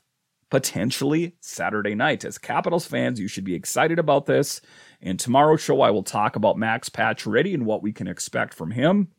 potentially 0.49 1.35
Saturday 1.39 1.95
night. 1.95 2.25
As 2.25 2.37
Capitals 2.37 2.87
fans, 2.87 3.19
you 3.19 3.27
should 3.27 3.43
be 3.43 3.55
excited 3.55 3.99
about 3.99 4.25
this. 4.25 4.61
And 5.01 5.19
tomorrow's 5.19 5.61
show, 5.61 5.81
I 5.81 5.91
will 5.91 6.03
talk 6.03 6.35
about 6.35 6.57
Max 6.57 6.89
Patch, 6.89 7.23
Pacioretty 7.23 7.53
and 7.53 7.65
what 7.65 7.83
we 7.83 7.93
can 7.93 8.07
expect 8.07 8.53
from 8.53 8.71
him. 8.71 9.09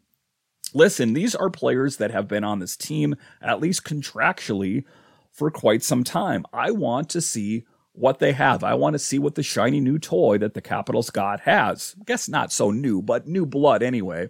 Listen, 0.74 1.14
these 1.14 1.34
are 1.34 1.50
players 1.50 1.96
that 1.96 2.10
have 2.10 2.28
been 2.28 2.44
on 2.44 2.58
this 2.58 2.76
team, 2.76 3.16
at 3.40 3.60
least 3.60 3.84
contractually, 3.84 4.84
for 5.32 5.50
quite 5.50 5.82
some 5.82 6.04
time. 6.04 6.44
I 6.52 6.70
want 6.70 7.08
to 7.10 7.20
see 7.20 7.64
what 8.00 8.18
they 8.18 8.32
have. 8.32 8.64
I 8.64 8.74
want 8.74 8.94
to 8.94 8.98
see 8.98 9.18
what 9.18 9.34
the 9.34 9.42
shiny 9.42 9.80
new 9.80 9.98
toy 9.98 10.38
that 10.38 10.54
the 10.54 10.60
Capitals 10.60 11.10
got 11.10 11.40
has. 11.40 11.94
I 12.00 12.04
guess 12.04 12.28
not 12.28 12.52
so 12.52 12.70
new, 12.70 13.02
but 13.02 13.26
new 13.26 13.46
blood 13.46 13.82
anyway. 13.82 14.28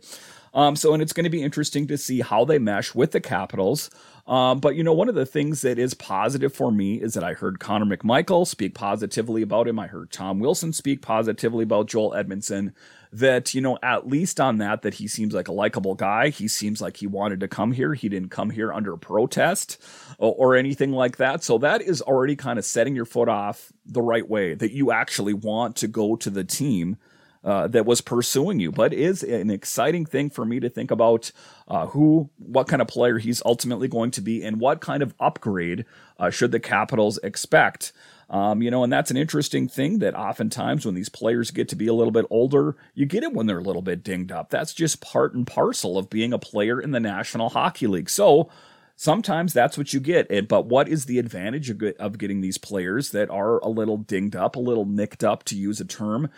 Um, 0.52 0.76
so, 0.76 0.92
and 0.92 1.02
it's 1.02 1.12
going 1.12 1.24
to 1.24 1.30
be 1.30 1.42
interesting 1.42 1.86
to 1.88 1.98
see 1.98 2.20
how 2.20 2.44
they 2.44 2.58
mesh 2.58 2.94
with 2.94 3.12
the 3.12 3.20
Capitals. 3.20 3.90
Um, 4.26 4.60
but 4.60 4.76
you 4.76 4.84
know, 4.84 4.92
one 4.92 5.08
of 5.08 5.14
the 5.14 5.26
things 5.26 5.62
that 5.62 5.78
is 5.78 5.94
positive 5.94 6.54
for 6.54 6.70
me 6.70 7.00
is 7.00 7.14
that 7.14 7.24
I 7.24 7.34
heard 7.34 7.58
Connor 7.58 7.96
McMichael 7.96 8.46
speak 8.46 8.74
positively 8.74 9.42
about 9.42 9.66
him. 9.66 9.78
I 9.78 9.88
heard 9.88 10.12
Tom 10.12 10.38
Wilson 10.38 10.72
speak 10.72 11.02
positively 11.02 11.64
about 11.64 11.88
Joel 11.88 12.12
Edmundson. 12.12 12.72
That 13.12 13.54
you 13.54 13.60
know, 13.60 13.76
at 13.82 14.06
least 14.06 14.38
on 14.38 14.58
that, 14.58 14.82
that 14.82 14.94
he 14.94 15.08
seems 15.08 15.34
like 15.34 15.48
a 15.48 15.52
likable 15.52 15.96
guy. 15.96 16.28
He 16.28 16.46
seems 16.46 16.80
like 16.80 16.98
he 16.98 17.08
wanted 17.08 17.40
to 17.40 17.48
come 17.48 17.72
here. 17.72 17.94
He 17.94 18.08
didn't 18.08 18.28
come 18.28 18.50
here 18.50 18.72
under 18.72 18.96
protest 18.96 19.82
or, 20.18 20.32
or 20.36 20.54
anything 20.54 20.92
like 20.92 21.16
that. 21.16 21.42
So 21.42 21.58
that 21.58 21.82
is 21.82 22.00
already 22.02 22.36
kind 22.36 22.56
of 22.56 22.64
setting 22.64 22.94
your 22.94 23.04
foot 23.04 23.28
off 23.28 23.72
the 23.84 24.02
right 24.02 24.28
way. 24.28 24.54
That 24.54 24.70
you 24.70 24.92
actually 24.92 25.34
want 25.34 25.74
to 25.76 25.88
go 25.88 26.14
to 26.14 26.30
the 26.30 26.44
team 26.44 26.98
uh, 27.42 27.68
that 27.68 27.86
was 27.86 28.00
pursuing 28.00 28.60
you. 28.60 28.70
But 28.70 28.92
is 28.92 29.22
an 29.22 29.50
exciting 29.50 30.06
thing 30.06 30.30
for 30.30 30.44
me 30.44 30.60
to 30.60 30.68
think 30.68 30.90
about 30.90 31.32
uh, 31.68 31.86
who, 31.88 32.30
what 32.38 32.68
kind 32.68 32.82
of 32.82 32.88
player 32.88 33.18
he's 33.18 33.42
ultimately 33.44 33.88
going 33.88 34.10
to 34.12 34.20
be, 34.20 34.42
and 34.44 34.60
what 34.60 34.80
kind 34.80 35.02
of 35.02 35.14
upgrade 35.20 35.84
uh, 36.18 36.30
should 36.30 36.52
the 36.52 36.60
Capitals 36.60 37.18
expect. 37.22 37.92
Um, 38.28 38.62
you 38.62 38.70
know, 38.70 38.84
and 38.84 38.92
that's 38.92 39.10
an 39.10 39.16
interesting 39.16 39.66
thing 39.66 39.98
that 39.98 40.14
oftentimes 40.14 40.86
when 40.86 40.94
these 40.94 41.08
players 41.08 41.50
get 41.50 41.68
to 41.70 41.76
be 41.76 41.88
a 41.88 41.94
little 41.94 42.12
bit 42.12 42.26
older, 42.30 42.76
you 42.94 43.04
get 43.04 43.24
it 43.24 43.32
when 43.32 43.46
they're 43.46 43.58
a 43.58 43.62
little 43.62 43.82
bit 43.82 44.04
dinged 44.04 44.30
up. 44.30 44.50
That's 44.50 44.72
just 44.72 45.00
part 45.00 45.34
and 45.34 45.44
parcel 45.44 45.98
of 45.98 46.08
being 46.08 46.32
a 46.32 46.38
player 46.38 46.80
in 46.80 46.92
the 46.92 47.00
National 47.00 47.48
Hockey 47.48 47.88
League. 47.88 48.08
So, 48.08 48.48
sometimes 48.94 49.54
that's 49.54 49.78
what 49.78 49.94
you 49.94 49.98
get. 49.98 50.46
But 50.46 50.66
what 50.66 50.86
is 50.86 51.06
the 51.06 51.18
advantage 51.18 51.70
of 51.70 52.18
getting 52.18 52.42
these 52.42 52.58
players 52.58 53.10
that 53.12 53.30
are 53.30 53.58
a 53.60 53.68
little 53.68 53.96
dinged 53.96 54.36
up, 54.36 54.56
a 54.56 54.60
little 54.60 54.84
nicked 54.84 55.24
up, 55.24 55.42
to 55.44 55.56
use 55.56 55.80
a 55.80 55.86
term? 55.86 56.28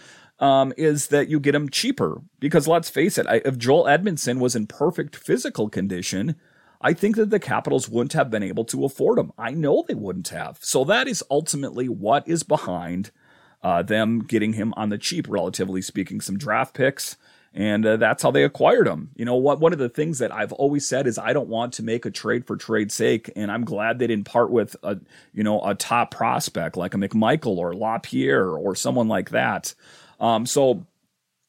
Um, 0.42 0.72
is 0.76 1.06
that 1.08 1.28
you 1.28 1.38
get 1.38 1.54
him 1.54 1.70
cheaper. 1.70 2.20
Because 2.40 2.66
let's 2.66 2.90
face 2.90 3.16
it, 3.16 3.26
I, 3.28 3.36
if 3.44 3.56
Joel 3.56 3.84
Edmundson 3.84 4.40
was 4.40 4.56
in 4.56 4.66
perfect 4.66 5.14
physical 5.14 5.68
condition, 5.68 6.34
I 6.80 6.92
think 6.94 7.14
that 7.14 7.30
the 7.30 7.38
Capitals 7.38 7.88
wouldn't 7.88 8.14
have 8.14 8.28
been 8.28 8.42
able 8.42 8.64
to 8.66 8.84
afford 8.84 9.18
him. 9.18 9.32
I 9.38 9.52
know 9.52 9.84
they 9.86 9.94
wouldn't 9.94 10.28
have. 10.28 10.58
So 10.60 10.82
that 10.84 11.06
is 11.06 11.22
ultimately 11.30 11.88
what 11.88 12.26
is 12.26 12.42
behind 12.42 13.12
uh, 13.62 13.82
them 13.82 14.20
getting 14.20 14.54
him 14.54 14.74
on 14.76 14.88
the 14.88 14.98
cheap, 14.98 15.26
relatively 15.28 15.80
speaking, 15.80 16.20
some 16.20 16.36
draft 16.36 16.74
picks. 16.74 17.16
And 17.54 17.84
uh, 17.84 17.96
that's 17.98 18.22
how 18.22 18.30
they 18.30 18.44
acquired 18.44 18.88
him. 18.88 19.10
You 19.14 19.26
know 19.26 19.36
what? 19.36 19.60
One 19.60 19.72
of 19.72 19.78
the 19.78 19.90
things 19.90 20.18
that 20.18 20.32
I've 20.32 20.52
always 20.52 20.86
said 20.86 21.06
is 21.06 21.18
I 21.18 21.34
don't 21.34 21.48
want 21.48 21.74
to 21.74 21.82
make 21.82 22.06
a 22.06 22.10
trade 22.10 22.46
for 22.46 22.56
trade's 22.56 22.94
sake, 22.94 23.30
and 23.36 23.52
I'm 23.52 23.64
glad 23.64 23.98
they 23.98 24.06
didn't 24.06 24.24
part 24.24 24.50
with 24.50 24.74
a 24.82 24.98
you 25.34 25.44
know 25.44 25.62
a 25.62 25.74
top 25.74 26.10
prospect 26.12 26.78
like 26.78 26.94
a 26.94 26.96
McMichael 26.96 27.58
or 27.58 27.74
Lapierre 27.74 28.56
or 28.56 28.74
someone 28.74 29.06
like 29.06 29.30
that. 29.30 29.74
Um, 30.22 30.46
so 30.46 30.86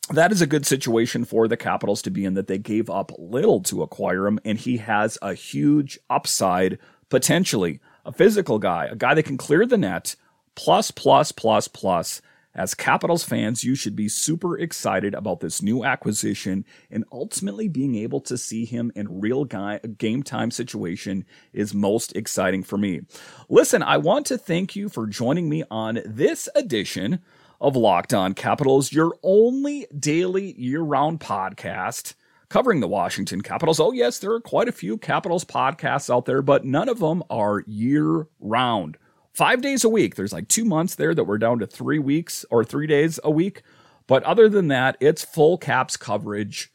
that 0.09 0.33
is 0.33 0.41
a 0.41 0.47
good 0.47 0.65
situation 0.65 1.23
for 1.23 1.47
the 1.47 1.55
Capitals 1.55 2.01
to 2.01 2.11
be 2.11 2.25
in 2.25 2.33
that 2.33 2.47
they 2.47 2.57
gave 2.57 2.89
up 2.89 3.11
little 3.17 3.61
to 3.61 3.83
acquire 3.83 4.27
him, 4.27 4.39
and 4.43 4.57
he 4.57 4.77
has 4.77 5.17
a 5.21 5.33
huge 5.33 5.97
upside 6.09 6.77
potentially. 7.07 7.79
A 8.05 8.11
physical 8.11 8.59
guy, 8.59 8.87
a 8.91 8.97
guy 8.97 9.13
that 9.13 9.23
can 9.23 9.37
clear 9.37 9.65
the 9.65 9.77
net, 9.77 10.17
plus, 10.55 10.91
plus, 10.91 11.31
plus, 11.31 11.69
plus. 11.69 12.21
As 12.55 12.75
Capitals 12.75 13.23
fans, 13.23 13.63
you 13.63 13.73
should 13.73 13.95
be 13.95 14.07
super 14.07 14.59
excited 14.59 15.15
about 15.15 15.39
this 15.39 15.61
new 15.61 15.83
acquisition 15.83 16.65
and 16.91 17.05
ultimately 17.11 17.67
being 17.67 17.95
able 17.95 18.19
to 18.21 18.37
see 18.37 18.65
him 18.65 18.91
in 18.95 19.21
real 19.21 19.45
guy, 19.45 19.79
game 19.97 20.21
time 20.21 20.51
situation 20.51 21.25
is 21.51 21.73
most 21.73 22.15
exciting 22.15 22.61
for 22.61 22.77
me. 22.77 23.01
Listen, 23.49 23.81
I 23.81 23.97
want 23.97 24.27
to 24.27 24.37
thank 24.37 24.75
you 24.75 24.89
for 24.89 25.07
joining 25.07 25.49
me 25.49 25.63
on 25.71 26.01
this 26.05 26.47
edition 26.53 27.21
of 27.61 27.75
Locked 27.75 28.13
On 28.13 28.33
Capitals, 28.33 28.91
your 28.91 29.13
only 29.23 29.87
daily 29.97 30.59
year 30.59 30.81
round 30.81 31.19
podcast 31.19 32.15
covering 32.49 32.81
the 32.81 32.87
Washington 32.87 33.41
Capitals. 33.41 33.79
Oh, 33.79 33.91
yes, 33.91 34.19
there 34.19 34.31
are 34.31 34.41
quite 34.41 34.67
a 34.67 34.73
few 34.73 34.97
Capitals 34.97 35.43
podcasts 35.43 36.13
out 36.13 36.25
there, 36.25 36.41
but 36.41 36.65
none 36.65 36.89
of 36.89 36.99
them 36.99 37.23
are 37.29 37.63
year 37.65 38.27
round. 38.39 38.97
Five 39.33 39.61
days 39.61 39.83
a 39.83 39.89
week. 39.89 40.15
There's 40.15 40.33
like 40.33 40.47
two 40.47 40.65
months 40.65 40.95
there 40.95 41.15
that 41.15 41.23
we're 41.23 41.39
down 41.39 41.59
to 41.59 41.65
three 41.65 41.99
weeks 41.99 42.45
or 42.51 42.63
three 42.63 42.85
days 42.85 43.19
a 43.23 43.31
week. 43.31 43.63
But 44.05 44.23
other 44.23 44.49
than 44.49 44.67
that, 44.67 44.97
it's 44.99 45.23
full 45.23 45.57
caps 45.57 45.97
coverage 45.97 46.72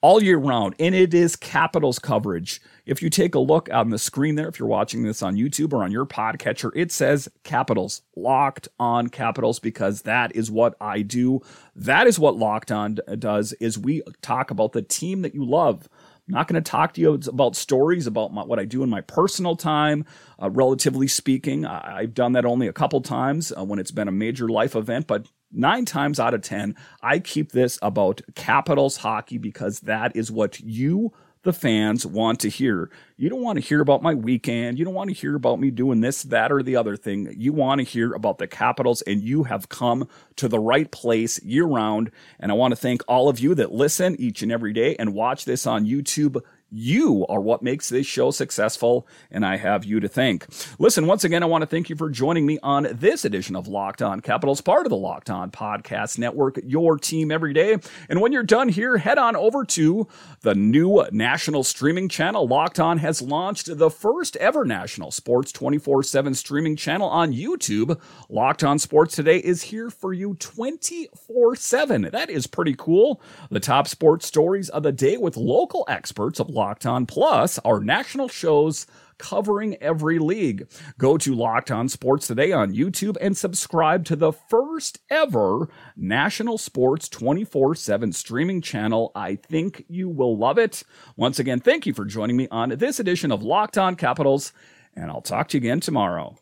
all 0.00 0.22
year 0.22 0.38
round, 0.38 0.74
and 0.78 0.94
it 0.94 1.12
is 1.12 1.34
Capitals 1.36 1.98
coverage. 1.98 2.60
If 2.86 3.02
you 3.02 3.10
take 3.10 3.34
a 3.34 3.40
look 3.40 3.68
on 3.72 3.90
the 3.90 3.98
screen 3.98 4.36
there, 4.36 4.48
if 4.48 4.58
you're 4.58 4.68
watching 4.68 5.02
this 5.02 5.22
on 5.22 5.36
YouTube 5.36 5.72
or 5.72 5.82
on 5.82 5.90
your 5.90 6.06
podcatcher, 6.06 6.70
it 6.74 6.92
says 6.92 7.28
Capitals, 7.42 8.02
locked 8.16 8.68
on 8.78 9.08
Capitals, 9.08 9.58
because 9.58 10.02
that 10.02 10.34
is 10.36 10.50
what 10.50 10.76
I 10.80 11.02
do. 11.02 11.40
That 11.74 12.06
is 12.06 12.18
what 12.18 12.36
Locked 12.36 12.70
On 12.70 12.98
does, 13.18 13.52
is 13.54 13.78
we 13.78 14.02
talk 14.22 14.50
about 14.50 14.72
the 14.72 14.82
team 14.82 15.22
that 15.22 15.34
you 15.34 15.44
love. 15.44 15.88
I'm 16.28 16.34
not 16.34 16.46
going 16.46 16.62
to 16.62 16.70
talk 16.70 16.92
to 16.94 17.00
you 17.00 17.18
about 17.26 17.56
stories 17.56 18.06
about 18.06 18.34
my, 18.34 18.44
what 18.44 18.58
I 18.58 18.66
do 18.66 18.82
in 18.82 18.90
my 18.90 19.00
personal 19.00 19.56
time. 19.56 20.04
Uh, 20.40 20.50
relatively 20.50 21.08
speaking, 21.08 21.64
I, 21.64 22.02
have 22.02 22.14
done 22.14 22.32
that 22.32 22.44
only 22.44 22.68
a 22.68 22.72
couple 22.72 23.00
times 23.00 23.50
uh, 23.56 23.64
when 23.64 23.78
it's 23.78 23.90
been 23.90 24.08
a 24.08 24.12
major 24.12 24.48
life 24.48 24.76
event, 24.76 25.06
but 25.06 25.26
nine 25.52 25.84
times 25.84 26.20
out 26.20 26.34
of 26.34 26.42
10, 26.42 26.76
I 27.02 27.18
keep 27.18 27.52
this 27.52 27.78
about 27.82 28.20
Capitals 28.34 28.98
hockey 28.98 29.38
because 29.38 29.80
that 29.80 30.14
is 30.16 30.30
what 30.30 30.60
you 30.60 31.12
the 31.42 31.52
fans 31.52 32.04
want 32.04 32.40
to 32.40 32.48
hear. 32.48 32.90
You 33.16 33.30
don't 33.30 33.42
want 33.42 33.56
to 33.56 33.64
hear 33.64 33.80
about 33.80 34.02
my 34.02 34.14
weekend. 34.14 34.78
You 34.78 34.84
don't 34.84 34.94
want 34.94 35.08
to 35.08 35.14
hear 35.14 35.34
about 35.34 35.60
me 35.60 35.70
doing 35.70 36.00
this, 36.00 36.24
that, 36.24 36.50
or 36.52 36.62
the 36.62 36.76
other 36.76 36.96
thing. 36.96 37.32
You 37.36 37.52
want 37.52 37.78
to 37.78 37.84
hear 37.84 38.12
about 38.12 38.38
the 38.38 38.46
Capitals, 38.46 39.02
and 39.02 39.22
you 39.22 39.44
have 39.44 39.68
come 39.68 40.08
to 40.36 40.48
the 40.48 40.58
right 40.58 40.90
place 40.90 41.42
year 41.42 41.64
round. 41.64 42.10
And 42.40 42.50
I 42.50 42.54
want 42.54 42.72
to 42.72 42.76
thank 42.76 43.02
all 43.08 43.28
of 43.28 43.38
you 43.38 43.54
that 43.54 43.72
listen 43.72 44.16
each 44.20 44.42
and 44.42 44.52
every 44.52 44.72
day 44.72 44.96
and 44.98 45.14
watch 45.14 45.44
this 45.44 45.66
on 45.66 45.86
YouTube. 45.86 46.42
You 46.70 47.24
are 47.30 47.40
what 47.40 47.62
makes 47.62 47.88
this 47.88 48.06
show 48.06 48.30
successful, 48.30 49.08
and 49.30 49.46
I 49.46 49.56
have 49.56 49.86
you 49.86 50.00
to 50.00 50.08
thank. 50.08 50.46
Listen, 50.78 51.06
once 51.06 51.24
again, 51.24 51.42
I 51.42 51.46
want 51.46 51.62
to 51.62 51.66
thank 51.66 51.88
you 51.88 51.96
for 51.96 52.10
joining 52.10 52.44
me 52.44 52.58
on 52.62 52.88
this 52.92 53.24
edition 53.24 53.56
of 53.56 53.66
Locked 53.66 54.02
On 54.02 54.20
Capitals, 54.20 54.60
part 54.60 54.84
of 54.84 54.90
the 54.90 54.96
Locked 54.96 55.30
On 55.30 55.50
Podcast 55.50 56.18
Network, 56.18 56.58
your 56.62 56.98
team 56.98 57.30
every 57.30 57.54
day. 57.54 57.78
And 58.10 58.20
when 58.20 58.32
you're 58.32 58.42
done 58.42 58.68
here, 58.68 58.98
head 58.98 59.16
on 59.16 59.34
over 59.34 59.64
to 59.64 60.08
the 60.42 60.54
new 60.54 61.06
national 61.10 61.64
streaming 61.64 62.06
channel. 62.06 62.46
Locked 62.46 62.78
On 62.78 62.98
has 62.98 63.22
launched 63.22 63.78
the 63.78 63.90
first 63.90 64.36
ever 64.36 64.66
national 64.66 65.10
sports 65.10 65.52
24 65.52 66.02
7 66.02 66.34
streaming 66.34 66.76
channel 66.76 67.08
on 67.08 67.32
YouTube. 67.32 67.98
Locked 68.28 68.62
On 68.62 68.78
Sports 68.78 69.14
Today 69.14 69.38
is 69.38 69.62
here 69.62 69.88
for 69.88 70.12
you 70.12 70.34
24 70.34 71.56
7. 71.56 72.10
That 72.12 72.28
is 72.28 72.46
pretty 72.46 72.74
cool. 72.76 73.22
The 73.50 73.58
top 73.58 73.88
sports 73.88 74.26
stories 74.26 74.68
of 74.68 74.82
the 74.82 74.92
day 74.92 75.16
with 75.16 75.38
local 75.38 75.86
experts 75.88 76.38
of 76.38 76.57
Locked 76.58 76.86
On 76.86 77.06
Plus, 77.06 77.60
our 77.60 77.78
national 77.78 78.26
shows 78.26 78.84
covering 79.16 79.76
every 79.80 80.18
league. 80.18 80.68
Go 80.98 81.16
to 81.16 81.32
Locked 81.32 81.70
On 81.70 81.88
Sports 81.88 82.26
today 82.26 82.50
on 82.50 82.74
YouTube 82.74 83.16
and 83.20 83.36
subscribe 83.36 84.04
to 84.06 84.16
the 84.16 84.32
first 84.32 84.98
ever 85.08 85.68
national 85.96 86.58
sports 86.58 87.08
24 87.08 87.76
7 87.76 88.12
streaming 88.12 88.60
channel. 88.60 89.12
I 89.14 89.36
think 89.36 89.84
you 89.88 90.08
will 90.08 90.36
love 90.36 90.58
it. 90.58 90.82
Once 91.16 91.38
again, 91.38 91.60
thank 91.60 91.86
you 91.86 91.94
for 91.94 92.04
joining 92.04 92.36
me 92.36 92.48
on 92.50 92.70
this 92.70 92.98
edition 92.98 93.30
of 93.30 93.44
Locked 93.44 93.78
On 93.78 93.94
Capitals, 93.94 94.52
and 94.96 95.12
I'll 95.12 95.22
talk 95.22 95.46
to 95.50 95.58
you 95.58 95.60
again 95.60 95.78
tomorrow. 95.78 96.36